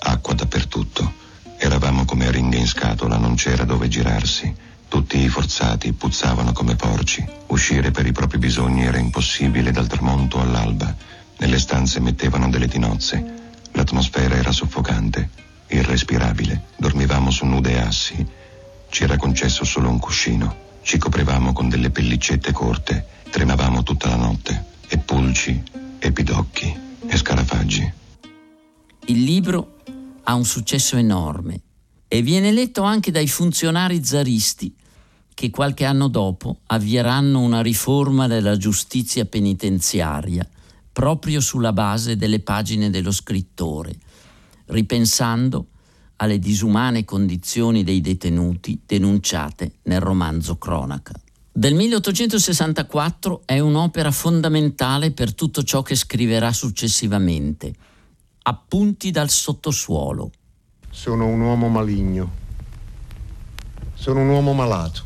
acqua 0.00 0.34
dappertutto. 0.34 1.22
Eravamo 1.58 2.04
come 2.04 2.30
ringhe 2.30 2.56
in 2.56 2.66
scatola, 2.66 3.16
non 3.16 3.34
c'era 3.34 3.64
dove 3.64 3.88
girarsi. 3.88 4.54
Tutti 4.88 5.18
i 5.18 5.28
forzati 5.28 5.92
puzzavano 5.92 6.52
come 6.52 6.74
porci. 6.74 7.24
Uscire 7.48 7.90
per 7.90 8.06
i 8.06 8.12
propri 8.12 8.38
bisogni 8.38 8.84
era 8.84 8.98
impossibile 8.98 9.70
dal 9.70 9.86
tramonto 9.86 10.40
all'alba. 10.40 10.94
Nelle 11.38 11.58
stanze 11.58 12.00
mettevano 12.00 12.48
delle 12.48 12.68
tinozze 12.68 13.42
L'atmosfera 13.76 14.36
era 14.36 14.52
soffocante, 14.52 15.30
irrespirabile. 15.68 16.66
Dormivamo 16.76 17.30
su 17.30 17.44
nude 17.44 17.80
assi. 17.80 18.24
Ci 18.94 19.02
era 19.02 19.16
concesso 19.16 19.64
solo 19.64 19.88
un 19.88 19.98
cuscino. 19.98 20.54
Ci 20.82 20.98
coprivamo 20.98 21.52
con 21.52 21.68
delle 21.68 21.90
pellicette 21.90 22.52
corte. 22.52 23.04
Tremavamo 23.28 23.82
tutta 23.82 24.08
la 24.08 24.14
notte. 24.14 24.66
E 24.86 24.98
pulci, 24.98 25.60
e 25.98 26.12
pidocchi, 26.12 26.72
e 27.04 27.16
scarafaggi. 27.16 27.92
Il 29.06 29.24
libro 29.24 29.80
ha 30.22 30.34
un 30.34 30.44
successo 30.44 30.96
enorme 30.96 31.60
e 32.06 32.22
viene 32.22 32.52
letto 32.52 32.82
anche 32.82 33.10
dai 33.10 33.26
funzionari 33.26 34.04
zaristi 34.04 34.72
che 35.34 35.50
qualche 35.50 35.84
anno 35.84 36.06
dopo 36.06 36.60
avvieranno 36.66 37.40
una 37.40 37.62
riforma 37.62 38.28
della 38.28 38.56
giustizia 38.56 39.24
penitenziaria 39.24 40.48
proprio 40.92 41.40
sulla 41.40 41.72
base 41.72 42.14
delle 42.14 42.38
pagine 42.38 42.90
dello 42.90 43.10
scrittore, 43.10 43.98
ripensando 44.66 45.66
alle 46.16 46.38
disumane 46.38 47.04
condizioni 47.04 47.82
dei 47.82 48.00
detenuti 48.00 48.80
denunciate 48.84 49.76
nel 49.82 50.00
romanzo 50.00 50.56
Cronaca. 50.56 51.12
Del 51.56 51.74
1864 51.74 53.42
è 53.44 53.60
un'opera 53.60 54.10
fondamentale 54.10 55.12
per 55.12 55.34
tutto 55.34 55.62
ciò 55.62 55.82
che 55.82 55.94
scriverà 55.94 56.52
successivamente. 56.52 57.72
Appunti 58.42 59.10
dal 59.10 59.30
sottosuolo. 59.30 60.32
Sono 60.90 61.26
un 61.26 61.40
uomo 61.40 61.68
maligno. 61.68 62.42
Sono 63.94 64.20
un 64.20 64.28
uomo 64.28 64.52
malato. 64.52 65.02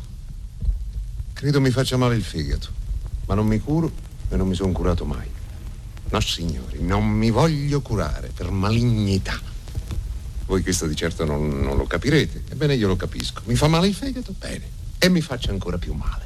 Credo 1.33 1.61
mi 1.61 1.69
faccia 1.69 1.97
male 1.97 2.15
il 2.15 2.23
fegato, 2.23 2.69
ma 3.27 3.35
non 3.35 3.45
mi 3.45 3.59
curo 3.59 3.91
e 4.29 4.35
non 4.35 4.47
mi 4.47 4.55
sono 4.55 4.71
curato 4.71 5.05
mai. 5.05 5.27
No, 6.09 6.19
signori, 6.19 6.81
non 6.81 7.05
mi 7.07 7.29
voglio 7.29 7.81
curare 7.81 8.31
per 8.33 8.49
malignità. 8.49 9.39
Voi 10.49 10.63
questo 10.63 10.87
di 10.87 10.95
certo 10.95 11.25
non, 11.25 11.61
non, 11.61 11.77
lo 11.77 11.85
capirete. 11.85 12.45
Ebbene, 12.49 12.73
io 12.73 12.87
lo 12.87 12.95
capisco. 12.95 13.43
Mi 13.45 13.55
fa 13.55 13.67
male 13.67 13.85
il 13.85 13.93
fegato? 13.93 14.33
Bene. 14.35 14.67
E 14.97 15.07
mi 15.07 15.21
faccia 15.21 15.51
ancora 15.51 15.77
più 15.77 15.93
male. 15.93 16.25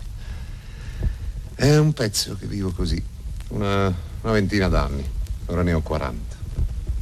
È 1.54 1.76
un 1.76 1.92
pezzo 1.92 2.38
che 2.38 2.46
vivo 2.46 2.72
così. 2.72 3.04
Una, 3.50 3.94
una 4.22 4.32
ventina 4.32 4.70
d'anni. 4.70 5.04
Ora 5.48 5.62
ne 5.62 5.74
ho 5.74 5.82
40. 5.82 6.38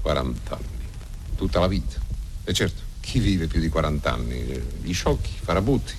40 0.01 0.55
anni. 0.55 0.65
Tutta 1.35 1.59
la 1.59 1.67
vita. 1.67 1.99
E 2.43 2.53
certo, 2.53 2.81
chi 3.01 3.19
vive 3.19 3.45
più 3.45 3.59
di 3.59 3.69
40 3.69 4.11
anni? 4.11 4.59
Gli 4.81 4.91
sciocchi, 4.91 5.31
farabutti 5.43 5.93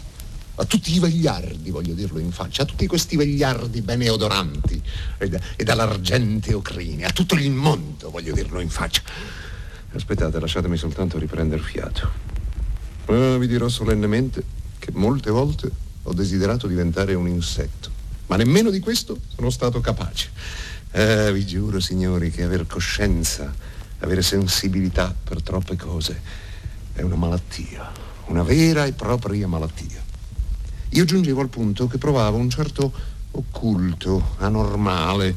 a 0.56 0.64
tutti 0.64 0.94
i 0.94 0.98
vegliardi, 0.98 1.70
voglio 1.70 1.94
dirlo 1.94 2.18
in 2.18 2.30
faccia, 2.30 2.62
a 2.62 2.66
tutti 2.66 2.86
questi 2.86 3.16
vegliardi 3.16 3.80
bene 3.80 4.10
odoranti 4.10 4.80
e, 5.16 5.40
e 5.56 5.64
dall'argenteo 5.64 6.60
crine, 6.60 7.04
a 7.04 7.10
tutto 7.10 7.36
il 7.36 7.50
mondo, 7.50 8.10
voglio 8.10 8.34
dirlo 8.34 8.60
in 8.60 8.68
faccia. 8.68 9.00
Aspettate, 9.94 10.40
lasciatemi 10.40 10.78
soltanto 10.78 11.18
riprendere 11.18 11.60
fiato. 11.60 12.10
Eh, 13.06 13.36
vi 13.38 13.46
dirò 13.46 13.68
solennemente 13.68 14.42
che 14.78 14.90
molte 14.92 15.30
volte 15.30 15.70
ho 16.04 16.14
desiderato 16.14 16.66
diventare 16.66 17.12
un 17.12 17.28
insetto, 17.28 17.90
ma 18.28 18.36
nemmeno 18.36 18.70
di 18.70 18.80
questo 18.80 19.18
sono 19.34 19.50
stato 19.50 19.80
capace. 19.80 20.30
Eh, 20.92 21.30
vi 21.34 21.44
giuro, 21.44 21.78
signori, 21.78 22.30
che 22.30 22.42
aver 22.42 22.66
coscienza, 22.66 23.54
avere 23.98 24.22
sensibilità 24.22 25.14
per 25.22 25.42
troppe 25.42 25.76
cose 25.76 26.20
è 26.94 27.02
una 27.02 27.16
malattia, 27.16 27.92
una 28.26 28.42
vera 28.42 28.86
e 28.86 28.92
propria 28.92 29.46
malattia. 29.46 30.00
Io 30.88 31.04
giungevo 31.04 31.42
al 31.42 31.48
punto 31.50 31.86
che 31.86 31.98
provavo 31.98 32.38
un 32.38 32.48
certo 32.48 32.90
occulto, 33.32 34.36
anormale, 34.38 35.36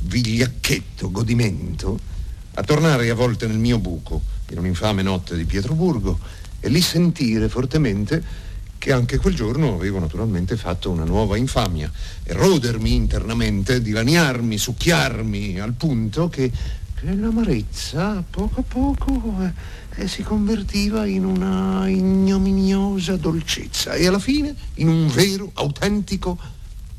vigliacchetto, 0.00 1.10
godimento 1.10 2.10
a 2.54 2.62
tornare 2.62 3.08
a 3.08 3.14
volte 3.14 3.46
nel 3.46 3.58
mio 3.58 3.78
buco, 3.78 4.20
in 4.50 4.58
un'infame 4.58 5.02
notte 5.02 5.36
di 5.36 5.44
Pietroburgo, 5.44 6.18
e 6.60 6.68
lì 6.68 6.80
sentire 6.80 7.48
fortemente 7.48 8.50
che 8.78 8.92
anche 8.92 9.18
quel 9.18 9.34
giorno 9.34 9.74
avevo 9.74 10.00
naturalmente 10.00 10.56
fatto 10.56 10.90
una 10.90 11.04
nuova 11.04 11.36
infamia, 11.36 11.90
erodermi 12.24 12.92
internamente, 12.94 13.80
dilaniarmi, 13.80 14.58
succhiarmi 14.58 15.60
al 15.60 15.74
punto 15.74 16.28
che, 16.28 16.50
che 16.94 17.14
l'amarezza 17.14 18.24
poco 18.28 18.60
a 18.60 18.64
poco 18.64 19.36
eh, 19.40 20.02
eh, 20.02 20.08
si 20.08 20.22
convertiva 20.22 21.06
in 21.06 21.24
una 21.24 21.88
ignominiosa 21.88 23.16
dolcezza 23.16 23.94
e 23.94 24.08
alla 24.08 24.18
fine 24.18 24.52
in 24.74 24.88
un 24.88 25.06
vero, 25.06 25.52
autentico 25.54 26.36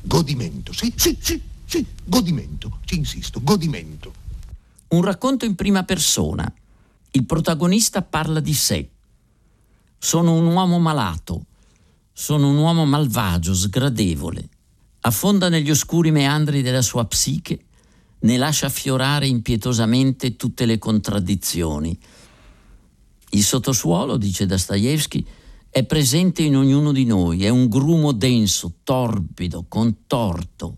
godimento. 0.02 0.72
Sì, 0.72 0.94
sì, 0.96 1.18
sì, 1.20 1.42
sì, 1.66 1.86
godimento, 2.06 2.80
ci 2.86 2.96
insisto, 2.96 3.42
godimento. 3.44 4.23
Un 4.94 5.02
racconto 5.02 5.46
in 5.46 5.56
prima 5.56 5.84
persona. 5.84 6.52
Il 7.12 7.26
protagonista 7.26 8.02
parla 8.02 8.40
di 8.40 8.54
sé. 8.54 8.90
Sono 9.98 10.34
un 10.34 10.46
uomo 10.48 10.80
malato 10.80 11.46
sono 12.16 12.50
un 12.50 12.58
uomo 12.58 12.86
malvagio, 12.86 13.56
sgradevole. 13.56 14.48
Affonda 15.02 15.50
negli 15.50 15.72
oscuri 15.72 16.12
meandri 16.12 16.62
della 16.62 16.84
sua 16.84 17.06
psiche, 17.06 17.66
ne 18.20 18.38
lascia 18.38 18.68
affiorare 18.68 19.26
impietosamente 19.26 20.36
tutte 20.36 20.66
le 20.66 20.78
contraddizioni. 20.78 21.98
Il 23.32 23.44
sottosuolo, 23.44 24.18
dice 24.18 24.46
Dostoevsky, 24.46 25.26
è 25.70 25.84
presente 25.86 26.44
in 26.44 26.56
ognuno 26.56 26.92
di 26.92 27.04
noi, 27.04 27.44
è 27.46 27.50
un 27.50 27.68
grumo 27.68 28.12
denso, 28.12 28.76
torbido, 28.84 29.66
contorto, 29.68 30.78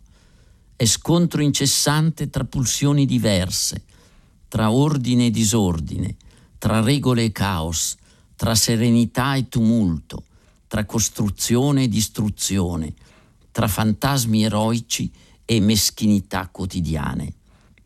è 0.77 0.86
scontro 0.86 1.41
incessante 1.41 2.29
tra 2.29 2.45
pulsioni 2.45 3.05
diverse, 3.05 3.84
tra 4.55 4.71
ordine 4.71 5.25
e 5.25 5.31
disordine, 5.31 6.15
tra 6.57 6.79
regole 6.79 7.25
e 7.25 7.33
caos, 7.33 7.97
tra 8.38 8.55
serenità 8.55 9.35
e 9.35 9.50
tumulto 9.50 10.24
tra 10.67 10.85
costruzione 10.85 11.83
e 11.83 11.88
distruzione, 11.89 12.93
tra 13.51 13.67
fantasmi 13.67 14.45
eroici 14.45 15.12
e 15.43 15.59
meschinità 15.59 16.47
quotidiane. 16.47 17.33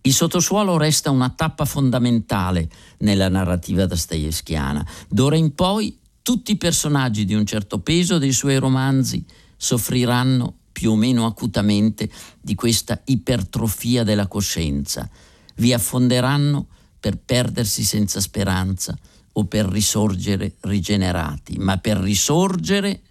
Il 0.01 0.13
sottosuolo 0.13 0.77
resta 0.77 1.09
una 1.09 1.31
tappa 1.31 1.65
fondamentale 1.65 2.69
nella 2.99 3.29
narrativa 3.29 3.87
dostoevskiana. 3.87 4.87
D'ora 5.07 5.37
in 5.37 5.55
poi 5.55 5.97
tutti 6.21 6.51
i 6.51 6.57
personaggi 6.57 7.25
di 7.25 7.33
un 7.33 7.47
certo 7.47 7.79
peso 7.79 8.19
dei 8.19 8.31
suoi 8.31 8.57
romanzi 8.57 9.25
soffriranno 9.57 10.53
più 10.71 10.91
o 10.91 10.95
meno 10.95 11.25
acutamente 11.25 12.07
di 12.39 12.53
questa 12.53 13.01
ipertrofia 13.05 14.03
della 14.03 14.27
coscienza, 14.27 15.09
vi 15.59 15.73
affonderanno 15.73 16.67
per 16.99 17.17
perdersi 17.17 17.83
senza 17.83 18.19
speranza, 18.19 18.97
o 19.39 19.45
per 19.45 19.65
risorgere 19.65 20.55
rigenerati, 20.61 21.57
ma 21.57 21.77
per 21.77 21.97
risorgere, 21.97 23.01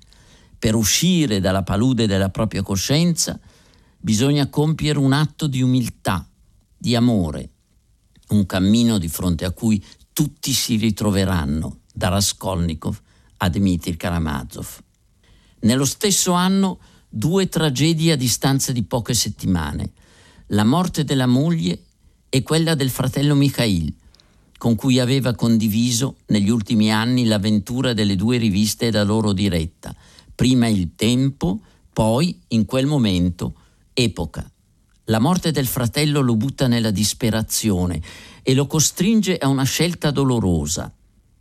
per 0.59 0.75
uscire 0.75 1.41
dalla 1.41 1.63
palude 1.63 2.07
della 2.07 2.29
propria 2.29 2.63
coscienza, 2.63 3.39
bisogna 3.99 4.49
compiere 4.49 4.99
un 4.99 5.13
atto 5.13 5.47
di 5.47 5.63
umiltà, 5.63 6.29
di 6.77 6.95
amore, 6.95 7.51
un 8.29 8.45
cammino 8.47 8.99
di 8.99 9.09
fronte 9.09 9.45
a 9.45 9.53
cui 9.53 9.83
tutti 10.13 10.53
si 10.53 10.77
ritroveranno, 10.77 11.81
da 11.93 12.09
Raskolnikov 12.09 13.01
a 13.39 13.49
Dmitry 13.49 13.97
Karamazov. 13.97 14.79
Nello 15.61 15.85
stesso 15.85 16.33
anno 16.33 16.79
due 17.09 17.49
tragedie 17.49 18.13
a 18.13 18.17
distanza 18.17 18.73
di 18.73 18.83
poche 18.83 19.15
settimane, 19.15 19.93
la 20.49 20.65
morte 20.65 21.05
della 21.05 21.27
moglie 21.27 21.85
e 22.29 22.43
quella 22.43 22.75
del 22.75 22.91
fratello 22.91 23.35
Mikhail, 23.35 23.93
con 24.59 24.75
cui 24.75 24.99
aveva 24.99 25.35
condiviso 25.35 26.17
negli 26.27 26.51
ultimi 26.51 26.93
anni 26.93 27.25
l'avventura 27.25 27.93
delle 27.93 28.17
due 28.17 28.39
riviste 28.39 28.91
da 28.91 29.05
loro 29.05 29.33
diretta, 29.33 29.95
prima 30.35 30.67
Il 30.67 30.91
Tempo, 30.95 31.61
poi, 31.93 32.39
in 32.49 32.65
quel 32.65 32.87
momento, 32.87 33.55
Epoca. 33.95 34.51
La 35.05 35.21
morte 35.21 35.53
del 35.53 35.67
fratello 35.67 36.21
lo 36.21 36.37
butta 36.37 36.67
nella 36.67 36.91
disperazione 36.91 38.01
e 38.43 38.55
lo 38.55 38.67
costringe 38.67 39.39
a 39.39 39.49
una 39.49 39.65
scelta 39.65 40.11
dolorosa, 40.11 40.93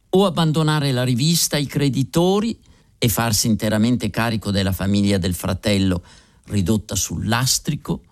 o 0.10 0.25
abbandonare 0.25 0.91
la 0.91 1.03
rivista 1.03 1.58
ai 1.58 1.65
creditori 1.65 2.58
e 2.97 3.10
farsi 3.10 3.47
interamente 3.47 4.10
carico 4.10 4.52
della 4.52 4.71
famiglia 4.71 5.17
del 5.17 5.36
fratello 5.36 6.02
ridotta 6.45 6.95
sul 6.95 7.28
lastrico, 7.28 8.04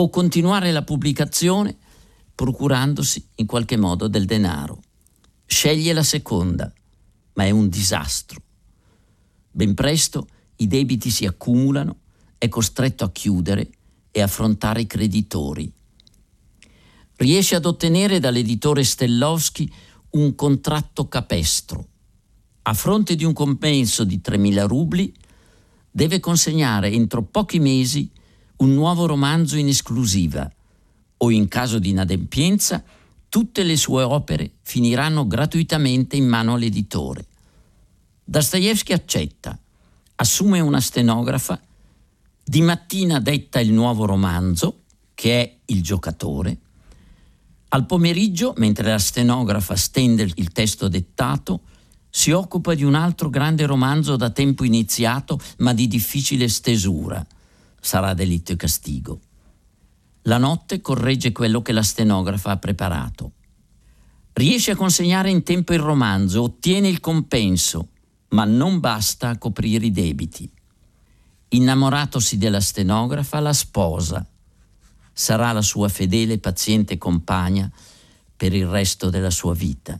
o 0.00 0.08
continuare 0.08 0.72
la 0.72 0.82
pubblicazione 0.82 1.76
procurandosi 2.34 3.22
in 3.36 3.46
qualche 3.46 3.76
modo 3.76 4.08
del 4.08 4.24
denaro. 4.24 4.80
Sceglie 5.44 5.92
la 5.92 6.02
seconda, 6.02 6.72
ma 7.34 7.44
è 7.44 7.50
un 7.50 7.68
disastro. 7.68 8.40
Ben 9.50 9.74
presto 9.74 10.26
i 10.56 10.66
debiti 10.66 11.10
si 11.10 11.26
accumulano, 11.26 11.98
è 12.38 12.48
costretto 12.48 13.04
a 13.04 13.10
chiudere 13.10 13.70
e 14.10 14.22
affrontare 14.22 14.80
i 14.80 14.86
creditori. 14.86 15.70
Riesce 17.16 17.56
ad 17.56 17.66
ottenere 17.66 18.20
dall'editore 18.20 18.84
Stellowski 18.84 19.70
un 20.12 20.34
contratto 20.34 21.08
capestro. 21.08 21.86
A 22.62 22.72
fronte 22.72 23.14
di 23.16 23.24
un 23.24 23.34
compenso 23.34 24.04
di 24.04 24.20
3.000 24.24 24.66
rubli, 24.66 25.12
deve 25.90 26.20
consegnare 26.20 26.90
entro 26.90 27.22
pochi 27.22 27.58
mesi 27.58 28.10
un 28.60 28.72
nuovo 28.74 29.06
romanzo 29.06 29.56
in 29.56 29.68
esclusiva 29.68 30.50
o 31.18 31.30
in 31.30 31.48
caso 31.48 31.78
di 31.78 31.90
inadempienza 31.90 32.82
tutte 33.28 33.62
le 33.62 33.76
sue 33.76 34.02
opere 34.02 34.52
finiranno 34.62 35.26
gratuitamente 35.26 36.16
in 36.16 36.26
mano 36.26 36.54
all'editore. 36.54 37.26
Dostoevsky 38.24 38.92
accetta, 38.92 39.58
assume 40.16 40.60
una 40.60 40.80
stenografa, 40.80 41.60
di 42.42 42.62
mattina 42.62 43.20
detta 43.20 43.60
il 43.60 43.72
nuovo 43.72 44.06
romanzo, 44.06 44.82
che 45.14 45.40
è 45.40 45.56
Il 45.66 45.82
giocatore, 45.82 46.58
al 47.72 47.86
pomeriggio, 47.86 48.52
mentre 48.56 48.90
la 48.90 48.98
stenografa 48.98 49.76
stende 49.76 50.28
il 50.34 50.50
testo 50.50 50.88
dettato, 50.88 51.60
si 52.08 52.32
occupa 52.32 52.74
di 52.74 52.82
un 52.82 52.96
altro 52.96 53.30
grande 53.30 53.64
romanzo 53.66 54.16
da 54.16 54.30
tempo 54.30 54.64
iniziato 54.64 55.38
ma 55.58 55.72
di 55.72 55.86
difficile 55.86 56.48
stesura, 56.48 57.24
sarà 57.80 58.14
delitto 58.14 58.52
e 58.52 58.56
castigo. 58.56 59.20
La 60.24 60.38
notte 60.38 60.80
corregge 60.80 61.32
quello 61.32 61.62
che 61.62 61.72
la 61.72 61.82
stenografa 61.82 62.50
ha 62.50 62.56
preparato. 62.58 63.32
Riesce 64.34 64.72
a 64.72 64.76
consegnare 64.76 65.30
in 65.30 65.42
tempo 65.42 65.72
il 65.72 65.80
romanzo, 65.80 66.42
ottiene 66.42 66.88
il 66.88 67.00
compenso, 67.00 67.88
ma 68.28 68.44
non 68.44 68.78
basta 68.78 69.30
a 69.30 69.38
coprire 69.38 69.86
i 69.86 69.90
debiti. 69.90 70.48
Innamoratosi 71.48 72.38
della 72.38 72.60
stenografa, 72.60 73.40
la 73.40 73.52
sposa. 73.52 74.24
Sarà 75.12 75.52
la 75.52 75.62
sua 75.62 75.88
fedele 75.88 76.34
e 76.34 76.38
paziente 76.38 76.96
compagna 76.96 77.70
per 78.36 78.54
il 78.54 78.66
resto 78.66 79.10
della 79.10 79.30
sua 79.30 79.54
vita. 79.54 79.98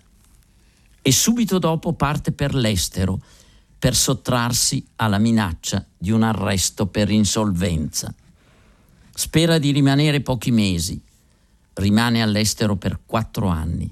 E 1.02 1.12
subito 1.12 1.58
dopo 1.58 1.94
parte 1.94 2.30
per 2.30 2.54
l'estero 2.54 3.20
per 3.80 3.96
sottrarsi 3.96 4.84
alla 4.96 5.16
minaccia 5.16 5.82
di 5.96 6.10
un 6.10 6.22
arresto 6.22 6.86
per 6.86 7.10
insolvenza. 7.10 8.14
Spera 9.14 9.56
di 9.56 9.70
rimanere 9.72 10.20
pochi 10.20 10.50
mesi. 10.50 11.00
Rimane 11.72 12.20
all'estero 12.20 12.76
per 12.76 13.00
quattro 13.06 13.48
anni. 13.48 13.90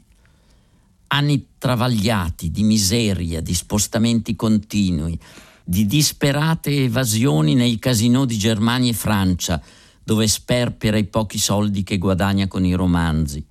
Anni 1.07 1.47
travagliati 1.57 2.51
di 2.51 2.65
miseria, 2.65 3.41
di 3.41 3.55
spostamenti 3.55 4.37
continui, 4.37 5.19
di 5.65 5.87
disperate 5.87 6.85
evasioni 6.85 7.55
nei 7.55 7.79
casinò 7.79 8.27
di 8.27 8.37
Germania 8.37 8.91
e 8.91 8.95
Francia, 8.95 9.59
dove 10.05 10.29
sperpera 10.29 10.99
i 10.99 11.05
pochi 11.05 11.39
soldi 11.39 11.83
che 11.83 11.97
guadagna 11.97 12.47
con 12.47 12.67
i 12.67 12.75
romanzi. 12.75 13.43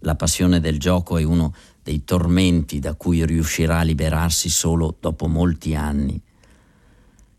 La 0.00 0.16
passione 0.16 0.58
del 0.58 0.80
gioco 0.80 1.18
è 1.18 1.22
uno 1.22 1.54
dei 1.84 2.02
tormenti 2.02 2.80
da 2.80 2.94
cui 2.94 3.24
riuscirà 3.24 3.78
a 3.78 3.82
liberarsi 3.82 4.48
solo 4.48 4.96
dopo 4.98 5.28
molti 5.28 5.76
anni 5.76 6.20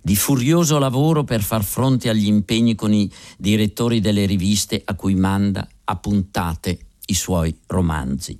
di 0.06 0.16
furioso 0.16 0.78
lavoro 0.78 1.24
per 1.24 1.42
far 1.42 1.64
fronte 1.64 2.10
agli 2.10 2.28
impegni 2.28 2.76
con 2.76 2.94
i 2.94 3.12
direttori 3.40 4.00
delle 4.00 4.28
riviste 4.28 4.80
a 4.86 4.94
cui 4.94 5.16
manda 5.16 5.68
a 5.84 5.96
puntate 5.96 6.78
i 7.08 7.16
suoi 7.16 7.58
romanzi. 7.66 8.40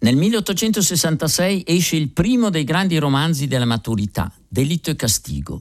Nel 0.00 0.16
1866 0.16 1.62
esce 1.64 1.94
il 1.94 2.10
primo 2.10 2.50
dei 2.50 2.64
grandi 2.64 2.98
romanzi 2.98 3.46
della 3.46 3.66
maturità, 3.66 4.32
Delitto 4.48 4.90
e 4.90 4.96
Castigo. 4.96 5.60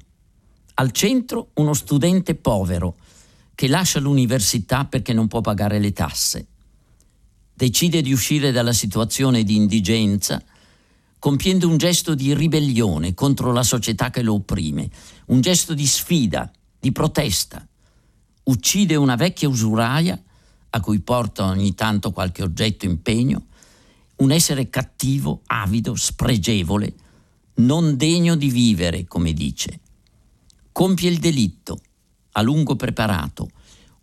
Al 0.74 0.92
centro 0.92 1.52
uno 1.54 1.76
studente 1.76 2.34
povero 2.34 2.96
che 3.54 3.68
lascia 3.68 4.00
l'università 4.00 4.86
perché 4.86 5.14
non 5.14 5.28
può 5.28 5.42
pagare 5.42 5.78
le 5.78 5.94
tasse. 5.94 6.48
Decide 7.56 8.02
di 8.02 8.12
uscire 8.12 8.52
dalla 8.52 8.74
situazione 8.74 9.44
di 9.44 9.56
indigenza 9.56 10.44
compiendo 11.26 11.68
un 11.68 11.78
gesto 11.78 12.14
di 12.14 12.36
ribellione 12.36 13.16
contro 13.16 13.52
la 13.52 13.64
società 13.64 14.12
che 14.12 14.22
lo 14.22 14.36
opprime, 14.36 14.88
un 15.28 15.42
gesto 15.42 15.74
di 15.74 15.88
sfida, 15.88 16.52
di 16.80 16.92
protesta. 16.92 17.68
Uccide 18.44 18.96
una 18.96 19.16
vecchia 19.16 19.50
usuraia 19.50 20.22
a 20.70 20.80
cui 20.82 21.00
porta 21.00 21.46
ogni 21.46 21.74
tanto 21.74 22.12
qualche 22.12 22.44
oggetto 22.44 22.86
impegno, 22.86 23.48
un 24.18 24.30
essere 24.30 24.70
cattivo, 24.70 25.42
avido, 25.48 25.96
spregevole, 25.96 26.94
non 27.56 27.98
degno 27.98 28.36
di 28.36 28.52
vivere, 28.52 29.06
come 29.06 29.34
dice. 29.34 29.80
Compie 30.72 31.10
il 31.10 31.18
delitto, 31.18 31.80
a 32.34 32.42
lungo 32.44 32.76
preparato, 32.76 33.50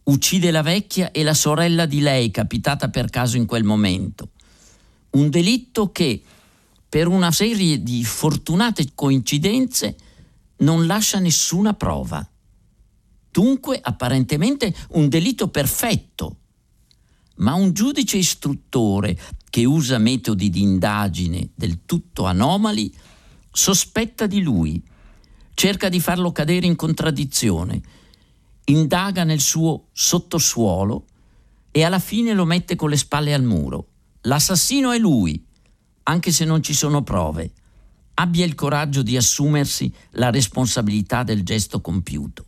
uccide 0.04 0.50
la 0.50 0.62
vecchia 0.62 1.10
e 1.10 1.22
la 1.22 1.34
sorella 1.34 1.86
di 1.86 2.00
lei, 2.00 2.30
capitata 2.30 2.88
per 2.88 3.10
caso 3.10 3.36
in 3.36 3.46
quel 3.46 3.64
momento. 3.64 4.30
Un 5.10 5.30
delitto 5.30 5.92
che, 5.92 6.22
per 6.88 7.06
una 7.06 7.30
serie 7.30 7.82
di 7.82 8.04
fortunate 8.04 8.88
coincidenze, 8.94 9.96
non 10.58 10.86
lascia 10.86 11.18
nessuna 11.18 11.74
prova. 11.74 12.26
Dunque, 13.30 13.78
apparentemente, 13.80 14.74
un 14.90 15.08
delitto 15.08 15.48
perfetto. 15.48 16.36
Ma 17.36 17.54
un 17.54 17.72
giudice 17.72 18.18
istruttore 18.18 19.18
che 19.48 19.64
usa 19.64 19.98
metodi 19.98 20.50
di 20.50 20.62
indagine 20.62 21.48
del 21.54 21.80
tutto 21.84 22.24
anomali 22.24 22.94
sospetta 23.50 24.26
di 24.26 24.40
lui, 24.40 24.82
cerca 25.54 25.88
di 25.88 26.00
farlo 26.00 26.32
cadere 26.32 26.66
in 26.66 26.76
contraddizione, 26.76 27.80
indaga 28.66 29.24
nel 29.24 29.40
suo 29.40 29.88
sottosuolo 29.92 31.06
e 31.70 31.82
alla 31.82 31.98
fine 31.98 32.32
lo 32.32 32.44
mette 32.44 32.76
con 32.76 32.90
le 32.90 32.96
spalle 32.96 33.34
al 33.34 33.42
muro. 33.42 33.88
L'assassino 34.22 34.92
è 34.92 34.98
lui, 34.98 35.44
anche 36.04 36.30
se 36.30 36.44
non 36.44 36.62
ci 36.62 36.74
sono 36.74 37.02
prove. 37.02 37.52
Abbia 38.14 38.44
il 38.44 38.54
coraggio 38.54 39.02
di 39.02 39.16
assumersi 39.16 39.92
la 40.10 40.30
responsabilità 40.30 41.22
del 41.22 41.42
gesto 41.42 41.80
compiuto. 41.80 42.46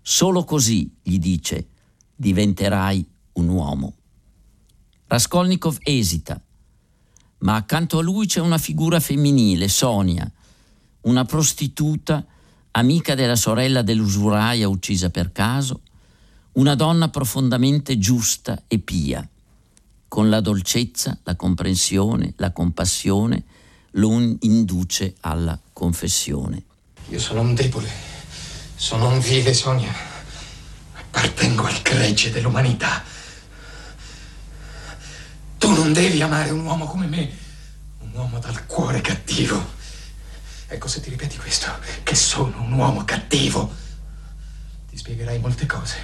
Solo 0.00 0.44
così, 0.44 0.90
gli 1.02 1.18
dice, 1.18 1.68
diventerai 2.14 3.06
un 3.34 3.48
uomo. 3.48 3.94
Raskolnikov 5.06 5.78
esita, 5.82 6.40
ma 7.38 7.56
accanto 7.56 7.98
a 7.98 8.02
lui 8.02 8.26
c'è 8.26 8.40
una 8.40 8.58
figura 8.58 9.00
femminile, 9.00 9.68
Sonia, 9.68 10.30
una 11.02 11.24
prostituta, 11.24 12.24
amica 12.72 13.14
della 13.14 13.36
sorella 13.36 13.82
dell'usuraia 13.82 14.68
uccisa 14.68 15.10
per 15.10 15.32
caso, 15.32 15.80
una 16.52 16.74
donna 16.74 17.08
profondamente 17.08 17.98
giusta 17.98 18.62
e 18.66 18.78
pia, 18.78 19.26
con 20.08 20.28
la 20.28 20.40
dolcezza, 20.40 21.18
la 21.22 21.36
comprensione, 21.36 22.34
la 22.36 22.52
compassione, 22.52 23.44
lo 23.92 24.10
induce 24.40 25.14
alla 25.20 25.58
confessione. 25.72 26.64
Io 27.08 27.18
sono 27.18 27.40
un 27.40 27.54
debole, 27.54 27.88
sono 28.74 29.08
un 29.08 29.20
vile, 29.20 29.52
Sonia. 29.54 29.92
Appartengo 30.94 31.64
al 31.64 31.80
gregge 31.82 32.30
dell'umanità. 32.30 33.02
Tu 35.58 35.70
non 35.70 35.92
devi 35.92 36.20
amare 36.22 36.50
un 36.50 36.64
uomo 36.64 36.86
come 36.86 37.06
me, 37.06 37.30
un 38.00 38.10
uomo 38.14 38.38
dal 38.38 38.66
cuore 38.66 39.00
cattivo. 39.00 39.80
Ecco, 40.72 40.88
se 40.88 41.00
ti 41.00 41.10
ripeti 41.10 41.36
questo, 41.36 41.70
che 42.02 42.14
sono 42.14 42.62
un 42.62 42.72
uomo 42.72 43.04
cattivo, 43.04 43.70
ti 44.88 44.96
spiegherai 44.96 45.38
molte 45.38 45.66
cose. 45.66 45.98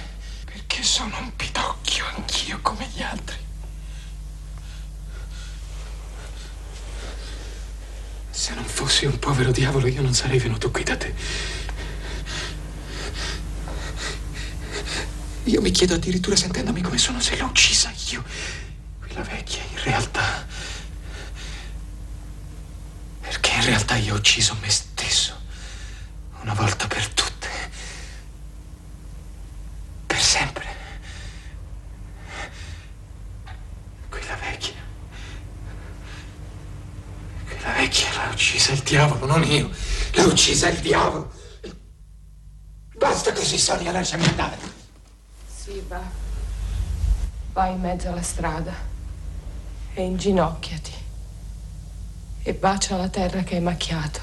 Perché 0.45 0.83
sono 0.83 1.17
un 1.17 1.35
pidocchio 1.35 2.05
anch'io 2.15 2.59
come 2.61 2.87
gli 2.93 3.01
altri. 3.01 3.37
Se 8.29 8.53
non 8.53 8.63
fossi 8.63 9.05
un 9.05 9.17
povero 9.17 9.51
diavolo, 9.51 9.87
io 9.87 10.01
non 10.01 10.13
sarei 10.13 10.37
venuto 10.37 10.69
qui 10.69 10.83
da 10.83 10.95
te. 10.95 11.15
Io 15.45 15.61
mi 15.61 15.71
chiedo 15.71 15.95
addirittura 15.95 16.35
sentendomi 16.35 16.81
come 16.81 16.99
sono 16.99 17.19
se 17.19 17.35
l'ho 17.37 17.45
uccisa 17.45 17.91
io 18.11 18.23
la 19.13 19.21
vecchia 19.21 19.63
in 19.63 19.83
realtà... 19.83 20.45
Perché 23.21 23.51
in 23.51 23.58
realtà 23.69 23.95
io 23.95 24.13
ho 24.13 24.17
ucciso 24.17 24.55
me 24.61 24.69
stesso, 24.69 25.37
una 26.41 26.53
volta 26.53 26.87
per 26.87 27.07
tutte, 27.09 27.47
per 30.05 30.19
sempre. 30.19 30.65
Quella 34.09 34.35
vecchia... 34.35 34.73
Quella 37.45 37.71
vecchia 37.73 38.13
l'ha 38.13 38.29
uccisa 38.31 38.71
il 38.71 38.79
diavolo, 38.79 39.25
non 39.25 39.43
io. 39.43 39.69
L'ha 40.13 40.23
uccisa 40.23 40.69
il 40.69 40.79
diavolo. 40.79 41.31
Basta 42.95 43.31
così, 43.33 43.57
Sonia, 43.57 43.91
lasciami 43.91 44.25
andare. 44.25 44.57
Sì, 45.47 45.83
va. 45.87 46.01
Vai 47.53 47.73
in 47.73 47.81
mezzo 47.81 48.09
alla 48.09 48.21
strada 48.21 48.73
e 49.93 50.01
inginocchiati 50.01 50.98
e 52.49 52.55
bacia 52.55 52.97
la 52.97 53.09
terra 53.09 53.43
che 53.43 53.57
hai 53.57 53.61
macchiato 53.61 54.19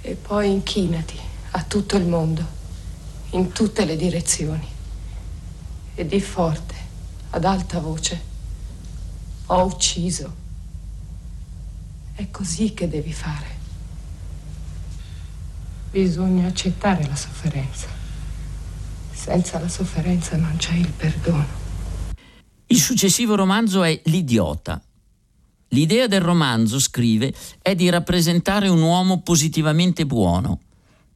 e 0.00 0.16
poi 0.16 0.50
inchinati 0.50 1.16
a 1.52 1.62
tutto 1.62 1.96
il 1.96 2.04
mondo, 2.04 2.44
in 3.30 3.52
tutte 3.52 3.84
le 3.84 3.94
direzioni 3.94 4.66
e 5.94 6.04
di 6.04 6.20
forte, 6.20 6.74
ad 7.30 7.44
alta 7.44 7.78
voce, 7.78 8.20
ho 9.46 9.64
ucciso. 9.64 10.34
È 12.14 12.28
così 12.32 12.74
che 12.74 12.88
devi 12.88 13.12
fare. 13.12 13.46
Bisogna 15.92 16.48
accettare 16.48 17.06
la 17.06 17.14
sofferenza. 17.14 17.86
Senza 19.12 19.60
la 19.60 19.68
sofferenza 19.68 20.36
non 20.36 20.56
c'è 20.56 20.74
il 20.74 20.90
perdono. 20.90 21.46
Il 22.66 22.80
successivo 22.80 23.36
romanzo 23.36 23.84
è 23.84 24.00
L'idiota. 24.06 24.82
L'idea 25.72 26.06
del 26.06 26.20
romanzo, 26.20 26.78
scrive, 26.78 27.34
è 27.60 27.74
di 27.74 27.88
rappresentare 27.88 28.68
un 28.68 28.82
uomo 28.82 29.22
positivamente 29.22 30.04
buono. 30.04 30.60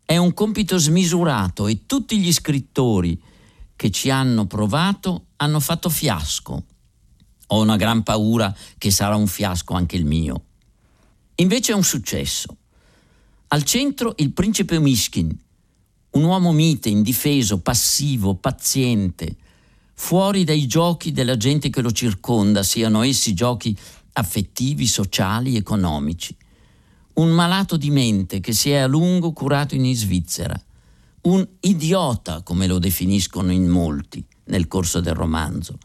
È 0.02 0.16
un 0.16 0.32
compito 0.32 0.78
smisurato 0.78 1.66
e 1.66 1.84
tutti 1.84 2.18
gli 2.18 2.32
scrittori 2.32 3.20
che 3.76 3.90
ci 3.90 4.08
hanno 4.08 4.46
provato 4.46 5.26
hanno 5.36 5.60
fatto 5.60 5.90
fiasco. 5.90 6.64
Ho 7.48 7.60
una 7.60 7.76
gran 7.76 8.02
paura 8.02 8.54
che 8.78 8.90
sarà 8.90 9.14
un 9.14 9.26
fiasco 9.26 9.74
anche 9.74 9.96
il 9.96 10.06
mio. 10.06 10.44
Invece 11.36 11.72
è 11.72 11.74
un 11.74 11.84
successo. 11.84 12.56
Al 13.48 13.62
centro 13.62 14.14
il 14.16 14.32
principe 14.32 14.78
Mishkin, 14.80 15.38
un 16.12 16.24
uomo 16.24 16.52
mite, 16.52 16.88
indifeso, 16.88 17.60
passivo, 17.60 18.34
paziente, 18.36 19.36
fuori 19.92 20.44
dai 20.44 20.66
giochi 20.66 21.12
della 21.12 21.36
gente 21.36 21.68
che 21.68 21.82
lo 21.82 21.92
circonda, 21.92 22.62
siano 22.62 23.02
essi 23.02 23.34
giochi 23.34 23.76
affettivi, 24.16 24.86
sociali, 24.86 25.56
economici. 25.56 26.36
Un 27.14 27.30
malato 27.30 27.76
di 27.76 27.90
mente 27.90 28.40
che 28.40 28.52
si 28.52 28.70
è 28.70 28.76
a 28.76 28.86
lungo 28.86 29.32
curato 29.32 29.74
in 29.74 29.94
Svizzera. 29.94 30.60
Un 31.22 31.46
idiota, 31.60 32.42
come 32.42 32.66
lo 32.66 32.78
definiscono 32.78 33.50
in 33.50 33.68
molti 33.68 34.24
nel 34.44 34.68
corso 34.68 35.00
del 35.00 35.14
romanzo. 35.14 35.78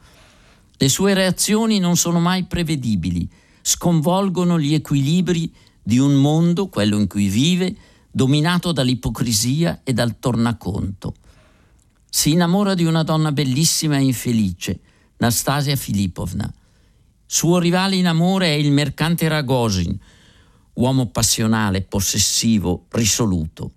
Le 0.78 0.89
sue 0.89 1.13
reazioni 1.13 1.80
non 1.80 1.96
sono 1.96 2.20
mai 2.20 2.46
prevedibili, 2.46 3.30
sconvolgono 3.62 4.60
gli 4.60 4.74
equilibri 4.74 5.54
di 5.82 5.98
un 5.98 6.13
mondo, 6.13 6.67
quello 6.67 6.98
in 6.98 7.08
cui 7.08 7.28
vive, 7.28 7.76
dominato 8.12 8.72
dall'ipocrisia 8.72 9.82
e 9.84 9.94
dal 9.94 10.20
tornaconto 10.20 11.15
si 12.13 12.32
innamora 12.32 12.74
di 12.74 12.84
una 12.84 13.04
donna 13.04 13.32
bellissima 13.32 13.96
e 13.96 14.04
infelice, 14.04 14.82
Nastasia 15.17 15.78
Filipovna. 15.78 16.54
Suo 17.34 17.60
rivale 17.60 17.96
in 17.96 18.08
amore 18.08 18.48
è 18.48 18.58
il 18.58 18.74
mercante 18.74 19.30
Ragozin, 19.30 19.98
uomo 20.74 21.06
passionale, 21.12 21.82
possessivo, 21.82 22.88
risoluto. 22.89 23.76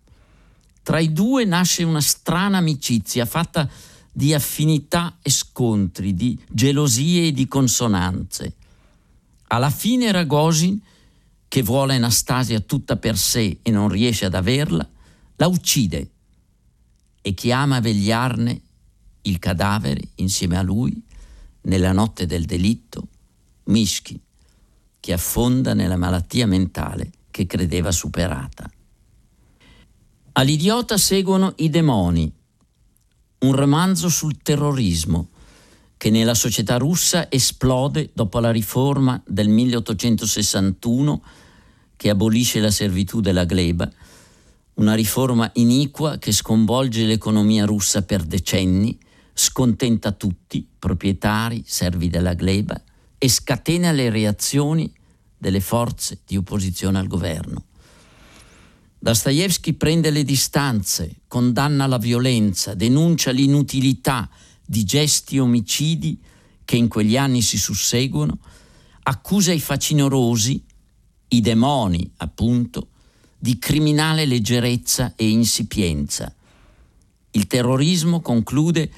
Tra 0.82 0.98
i 0.98 1.12
due 1.12 1.44
nasce 1.44 1.84
una 1.84 2.00
strana 2.00 2.58
amicizia 2.58 3.24
fatta 3.26 3.70
di 4.10 4.34
affinità 4.34 5.18
e 5.22 5.30
scontri, 5.30 6.14
di 6.14 6.36
gelosie 6.50 7.28
e 7.28 7.32
di 7.32 7.46
consonanze. 7.46 8.56
Alla 9.46 9.70
fine 9.70 10.10
Ragozin, 10.10 10.80
che 11.46 11.62
vuole 11.62 11.94
Anastasia 11.94 12.58
tutta 12.58 12.96
per 12.96 13.16
sé 13.16 13.60
e 13.62 13.70
non 13.70 13.88
riesce 13.88 14.24
ad 14.24 14.34
averla, 14.34 14.86
la 15.36 15.46
uccide 15.46 16.10
e 17.22 17.34
chi 17.34 17.52
ama 17.52 17.78
vegliarne 17.78 18.60
il 19.22 19.38
cadavere 19.38 20.08
insieme 20.16 20.58
a 20.58 20.62
lui 20.62 21.00
nella 21.62 21.92
notte 21.92 22.26
del 22.26 22.46
delitto, 22.46 23.10
Mishkin, 23.64 24.20
che 25.00 25.12
affonda 25.12 25.74
nella 25.74 25.96
malattia 25.96 26.46
mentale 26.46 27.10
che 27.30 27.46
credeva 27.46 27.90
superata. 27.90 28.70
All'idiota 30.32 30.96
seguono 30.96 31.52
I 31.56 31.70
demoni, 31.70 32.32
un 33.38 33.52
romanzo 33.54 34.08
sul 34.08 34.38
terrorismo 34.42 35.28
che 35.96 36.10
nella 36.10 36.34
società 36.34 36.76
russa 36.76 37.30
esplode 37.30 38.10
dopo 38.12 38.38
la 38.40 38.50
riforma 38.50 39.22
del 39.26 39.48
1861 39.48 41.22
che 41.96 42.10
abolisce 42.10 42.60
la 42.60 42.70
servitù 42.70 43.20
della 43.20 43.44
gleba 43.44 43.90
una 44.74 44.94
riforma 44.94 45.48
iniqua 45.54 46.18
che 46.18 46.32
sconvolge 46.32 47.04
l'economia 47.04 47.64
russa 47.64 48.02
per 48.02 48.22
decenni, 48.24 48.98
scontenta 49.32 50.10
tutti, 50.12 50.66
proprietari, 50.78 51.62
servi 51.64 52.08
della 52.08 52.34
gleba, 52.34 52.80
e 53.24 53.28
scatena 53.30 53.90
le 53.90 54.10
reazioni 54.10 54.92
delle 55.38 55.60
forze 55.60 56.20
di 56.26 56.36
opposizione 56.36 56.98
al 56.98 57.06
governo. 57.06 57.64
Dostoevsky 58.98 59.72
prende 59.72 60.10
le 60.10 60.24
distanze, 60.24 61.20
condanna 61.26 61.86
la 61.86 61.96
violenza, 61.96 62.74
denuncia 62.74 63.30
l'inutilità 63.30 64.28
di 64.62 64.84
gesti 64.84 65.38
omicidi 65.38 66.20
che 66.66 66.76
in 66.76 66.86
quegli 66.88 67.16
anni 67.16 67.40
si 67.40 67.56
susseguono, 67.56 68.40
accusa 69.04 69.52
i 69.52 69.60
facinorosi, 69.60 70.62
i 71.28 71.40
demoni 71.40 72.12
appunto, 72.18 72.88
di 73.38 73.56
criminale 73.58 74.26
leggerezza 74.26 75.14
e 75.16 75.30
insipienza. 75.30 76.30
Il 77.30 77.46
terrorismo, 77.46 78.20
conclude, 78.20 78.92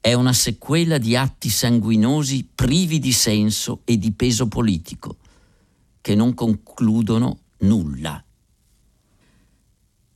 è 0.00 0.12
una 0.14 0.32
sequela 0.32 0.98
di 0.98 1.16
atti 1.16 1.50
sanguinosi 1.50 2.48
privi 2.54 2.98
di 2.98 3.12
senso 3.12 3.80
e 3.84 3.98
di 3.98 4.12
peso 4.12 4.46
politico, 4.46 5.16
che 6.00 6.14
non 6.14 6.34
concludono 6.34 7.38
nulla. 7.58 8.22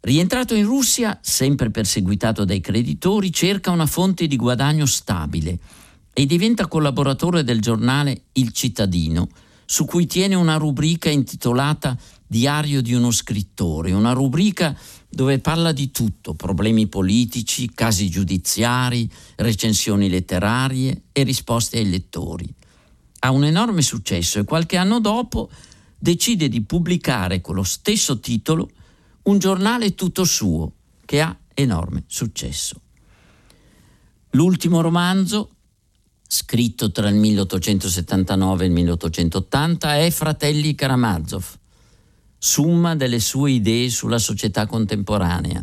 Rientrato 0.00 0.54
in 0.54 0.64
Russia, 0.64 1.18
sempre 1.22 1.70
perseguitato 1.70 2.44
dai 2.44 2.60
creditori, 2.60 3.32
cerca 3.32 3.70
una 3.70 3.86
fonte 3.86 4.26
di 4.26 4.36
guadagno 4.36 4.86
stabile 4.86 5.58
e 6.12 6.26
diventa 6.26 6.66
collaboratore 6.66 7.44
del 7.44 7.60
giornale 7.60 8.24
Il 8.32 8.52
Cittadino, 8.52 9.28
su 9.64 9.84
cui 9.84 10.06
tiene 10.06 10.34
una 10.34 10.56
rubrica 10.56 11.08
intitolata 11.08 11.96
Diario 12.32 12.80
di 12.80 12.94
uno 12.94 13.10
scrittore, 13.10 13.92
una 13.92 14.12
rubrica 14.12 14.74
dove 15.06 15.38
parla 15.38 15.70
di 15.70 15.90
tutto, 15.90 16.32
problemi 16.32 16.86
politici, 16.86 17.70
casi 17.74 18.08
giudiziari, 18.08 19.06
recensioni 19.36 20.08
letterarie 20.08 21.02
e 21.12 21.24
risposte 21.24 21.76
ai 21.76 21.90
lettori. 21.90 22.50
Ha 23.18 23.30
un 23.30 23.44
enorme 23.44 23.82
successo 23.82 24.38
e 24.38 24.44
qualche 24.44 24.78
anno 24.78 24.98
dopo 24.98 25.50
decide 25.98 26.48
di 26.48 26.62
pubblicare 26.62 27.42
con 27.42 27.56
lo 27.56 27.64
stesso 27.64 28.18
titolo 28.18 28.70
un 29.24 29.38
giornale 29.38 29.94
tutto 29.94 30.24
suo 30.24 30.72
che 31.04 31.20
ha 31.20 31.36
enorme 31.52 32.04
successo. 32.06 32.80
L'ultimo 34.30 34.80
romanzo, 34.80 35.50
scritto 36.26 36.90
tra 36.92 37.10
il 37.10 37.16
1879 37.16 38.64
e 38.64 38.66
il 38.68 38.72
1880, 38.72 39.96
è 39.98 40.10
Fratelli 40.10 40.74
Karamazov, 40.74 41.60
summa 42.44 42.96
delle 42.96 43.20
sue 43.20 43.52
idee 43.52 43.88
sulla 43.88 44.18
società 44.18 44.66
contemporanea. 44.66 45.62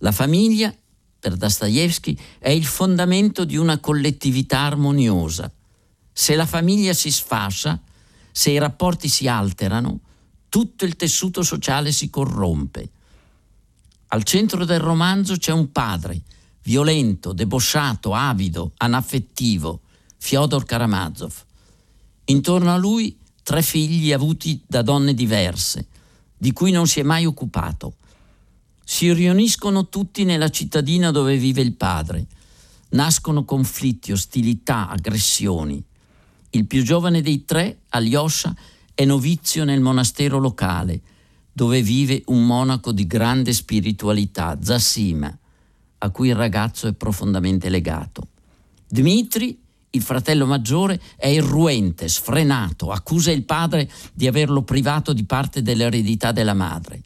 La 0.00 0.12
famiglia, 0.12 0.72
per 1.18 1.34
Dostoevsky, 1.34 2.14
è 2.38 2.50
il 2.50 2.66
fondamento 2.66 3.46
di 3.46 3.56
una 3.56 3.78
collettività 3.78 4.58
armoniosa. 4.60 5.50
Se 6.12 6.34
la 6.34 6.44
famiglia 6.44 6.92
si 6.92 7.10
sfascia, 7.10 7.80
se 8.30 8.50
i 8.50 8.58
rapporti 8.58 9.08
si 9.08 9.28
alterano, 9.28 10.00
tutto 10.50 10.84
il 10.84 10.94
tessuto 10.94 11.42
sociale 11.42 11.90
si 11.90 12.10
corrompe. 12.10 12.90
Al 14.08 14.24
centro 14.24 14.66
del 14.66 14.80
romanzo 14.80 15.38
c'è 15.38 15.52
un 15.52 15.72
padre, 15.72 16.20
violento, 16.64 17.32
debosciato, 17.32 18.12
avido, 18.12 18.72
anaffettivo, 18.76 19.80
Fyodor 20.18 20.66
Karamazov. 20.66 21.32
Intorno 22.26 22.74
a 22.74 22.76
lui 22.76 23.24
tre 23.46 23.62
figli 23.62 24.12
avuti 24.12 24.60
da 24.66 24.82
donne 24.82 25.14
diverse, 25.14 25.86
di 26.36 26.52
cui 26.52 26.72
non 26.72 26.88
si 26.88 26.98
è 26.98 27.04
mai 27.04 27.26
occupato. 27.26 27.94
Si 28.84 29.12
riuniscono 29.12 29.88
tutti 29.88 30.24
nella 30.24 30.48
cittadina 30.48 31.12
dove 31.12 31.36
vive 31.36 31.60
il 31.60 31.74
padre. 31.74 32.26
Nascono 32.88 33.44
conflitti, 33.44 34.10
ostilità, 34.10 34.88
aggressioni. 34.88 35.80
Il 36.50 36.66
più 36.66 36.82
giovane 36.82 37.22
dei 37.22 37.44
tre, 37.44 37.82
Alyosha, 37.90 38.52
è 38.92 39.04
novizio 39.04 39.62
nel 39.62 39.80
monastero 39.80 40.40
locale, 40.40 41.00
dove 41.52 41.82
vive 41.82 42.24
un 42.26 42.44
monaco 42.44 42.90
di 42.90 43.06
grande 43.06 43.52
spiritualità, 43.52 44.58
Zassima, 44.60 45.38
a 45.98 46.10
cui 46.10 46.30
il 46.30 46.34
ragazzo 46.34 46.88
è 46.88 46.94
profondamente 46.94 47.68
legato. 47.68 48.26
Dmitri, 48.88 49.56
il 49.96 50.02
fratello 50.02 50.46
maggiore, 50.46 51.00
è 51.16 51.26
irruente, 51.26 52.08
sfrenato, 52.08 52.92
accusa 52.92 53.30
il 53.30 53.44
padre 53.44 53.90
di 54.12 54.26
averlo 54.26 54.62
privato 54.62 55.12
di 55.12 55.24
parte 55.24 55.62
dell'eredità 55.62 56.32
della 56.32 56.54
madre. 56.54 57.00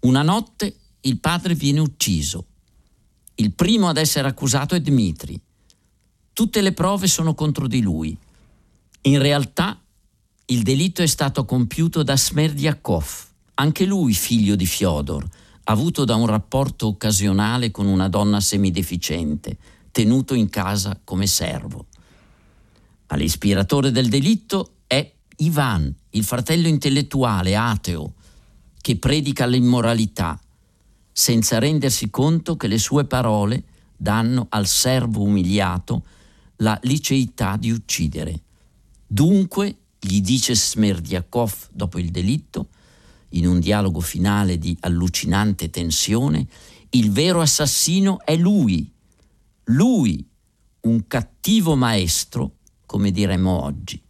Una 0.00 0.22
notte 0.22 0.76
il 1.02 1.18
padre 1.18 1.54
viene 1.54 1.80
ucciso. 1.80 2.46
Il 3.34 3.52
primo 3.52 3.88
ad 3.88 3.96
essere 3.96 4.28
accusato 4.28 4.74
è 4.74 4.80
Dmitri. 4.80 5.38
Tutte 6.32 6.60
le 6.60 6.72
prove 6.72 7.06
sono 7.08 7.34
contro 7.34 7.66
di 7.66 7.82
lui. 7.82 8.16
In 9.02 9.18
realtà 9.20 9.80
il 10.46 10.62
delitto 10.62 11.02
è 11.02 11.06
stato 11.06 11.44
compiuto 11.44 12.02
da 12.02 12.16
Smerdiakov, 12.16 13.04
anche 13.54 13.84
lui 13.84 14.14
figlio 14.14 14.54
di 14.54 14.66
Fyodor, 14.66 15.26
avuto 15.64 16.04
da 16.04 16.14
un 16.14 16.26
rapporto 16.26 16.86
occasionale 16.86 17.70
con 17.70 17.86
una 17.86 18.08
donna 18.08 18.40
semideficiente, 18.40 19.56
tenuto 19.92 20.34
in 20.34 20.48
casa 20.48 20.98
come 21.04 21.26
servo. 21.26 21.86
Ma 23.06 23.16
l'ispiratore 23.16 23.92
del 23.92 24.08
delitto 24.08 24.78
è 24.86 25.12
Ivan, 25.36 25.94
il 26.10 26.24
fratello 26.24 26.66
intellettuale 26.66 27.54
ateo, 27.54 28.14
che 28.80 28.96
predica 28.96 29.46
l'immoralità, 29.46 30.40
senza 31.12 31.58
rendersi 31.58 32.10
conto 32.10 32.56
che 32.56 32.66
le 32.66 32.78
sue 32.78 33.04
parole 33.04 33.62
danno 33.96 34.46
al 34.48 34.66
servo 34.66 35.22
umiliato 35.22 36.04
la 36.56 36.78
liceità 36.82 37.56
di 37.56 37.70
uccidere. 37.70 38.40
Dunque 39.06 39.76
gli 40.00 40.20
dice 40.20 40.56
Smerdiakov 40.56 41.68
dopo 41.70 41.98
il 41.98 42.10
delitto, 42.10 42.68
in 43.30 43.46
un 43.46 43.60
dialogo 43.60 44.00
finale 44.00 44.58
di 44.58 44.76
allucinante 44.80 45.70
tensione, 45.70 46.46
il 46.90 47.10
vero 47.10 47.40
assassino 47.40 48.20
è 48.24 48.36
lui, 48.36 48.90
lui, 49.64 50.26
un 50.80 51.06
cattivo 51.06 51.76
maestro, 51.76 52.56
come 52.86 53.10
diremmo 53.10 53.62
oggi. 53.62 54.00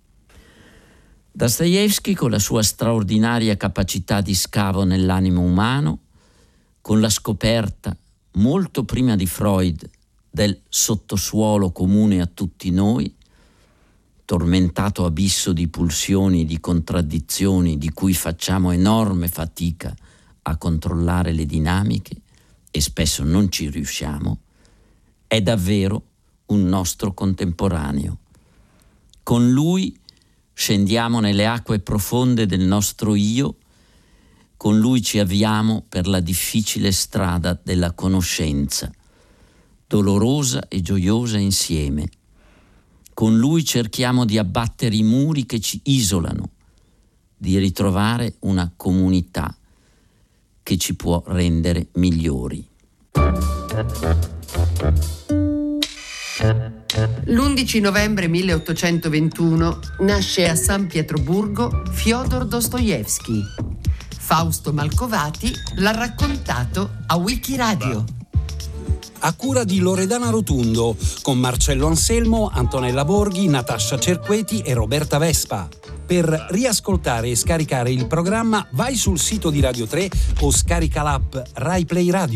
Dostoevsky, 1.30 2.14
con 2.14 2.30
la 2.30 2.38
sua 2.38 2.62
straordinaria 2.62 3.56
capacità 3.56 4.20
di 4.20 4.34
scavo 4.34 4.84
nell'animo 4.84 5.40
umano, 5.40 6.00
con 6.80 7.00
la 7.00 7.08
scoperta, 7.08 7.96
molto 8.32 8.84
prima 8.84 9.16
di 9.16 9.26
Freud, 9.26 9.88
del 10.30 10.60
sottosuolo 10.68 11.72
comune 11.72 12.20
a 12.20 12.26
tutti 12.26 12.70
noi, 12.70 13.14
tormentato 14.24 15.04
abisso 15.04 15.52
di 15.52 15.68
pulsioni, 15.68 16.44
di 16.44 16.58
contraddizioni 16.58 17.76
di 17.76 17.90
cui 17.90 18.14
facciamo 18.14 18.70
enorme 18.70 19.28
fatica 19.28 19.94
a 20.42 20.56
controllare 20.56 21.32
le 21.32 21.44
dinamiche 21.44 22.16
e 22.70 22.80
spesso 22.80 23.24
non 23.24 23.50
ci 23.50 23.68
riusciamo, 23.68 24.38
è 25.32 25.40
davvero 25.40 26.08
un 26.48 26.64
nostro 26.64 27.14
contemporaneo. 27.14 28.18
Con 29.22 29.50
lui 29.50 29.98
scendiamo 30.52 31.20
nelle 31.20 31.46
acque 31.46 31.80
profonde 31.80 32.44
del 32.44 32.60
nostro 32.60 33.14
io, 33.14 33.56
con 34.58 34.78
lui 34.78 35.00
ci 35.00 35.18
avviamo 35.18 35.86
per 35.88 36.06
la 36.06 36.20
difficile 36.20 36.92
strada 36.92 37.58
della 37.62 37.92
conoscenza, 37.92 38.92
dolorosa 39.86 40.68
e 40.68 40.82
gioiosa 40.82 41.38
insieme 41.38 42.10
con 43.14 43.38
lui 43.38 43.64
cerchiamo 43.64 44.26
di 44.26 44.36
abbattere 44.36 44.96
i 44.96 45.02
muri 45.02 45.46
che 45.46 45.60
ci 45.60 45.80
isolano, 45.84 46.50
di 47.34 47.56
ritrovare 47.56 48.36
una 48.40 48.70
comunità 48.74 49.56
che 50.62 50.76
ci 50.76 50.94
può 50.94 51.22
rendere 51.26 51.88
migliori. 51.94 52.71
L'11 57.24 57.80
novembre 57.80 58.28
1821 58.28 59.80
nasce 60.00 60.48
a 60.48 60.54
San 60.54 60.86
Pietroburgo 60.86 61.82
Fyodor 61.90 62.46
Dostoevsky. 62.46 63.42
Fausto 64.18 64.72
Malcovati 64.72 65.52
l'ha 65.76 65.92
raccontato 65.92 66.90
a 67.06 67.16
Wikiradio 67.16 68.20
a 69.24 69.34
cura 69.34 69.62
di 69.64 69.78
Loredana 69.78 70.30
Rotundo, 70.30 70.96
con 71.20 71.38
Marcello 71.38 71.86
Anselmo, 71.86 72.50
Antonella 72.52 73.04
Borghi, 73.04 73.46
Natascia 73.46 73.98
Cerqueti 73.98 74.60
e 74.60 74.74
Roberta 74.74 75.18
Vespa. 75.18 75.68
Per 76.04 76.46
riascoltare 76.50 77.28
e 77.28 77.36
scaricare 77.36 77.92
il 77.92 78.06
programma 78.06 78.66
vai 78.72 78.96
sul 78.96 79.20
sito 79.20 79.50
di 79.50 79.60
Radio 79.60 79.86
3 79.86 80.10
o 80.40 80.50
scarica 80.50 81.02
l'app 81.02 81.36
RaiPlay 81.54 82.10
Radio. 82.10 82.30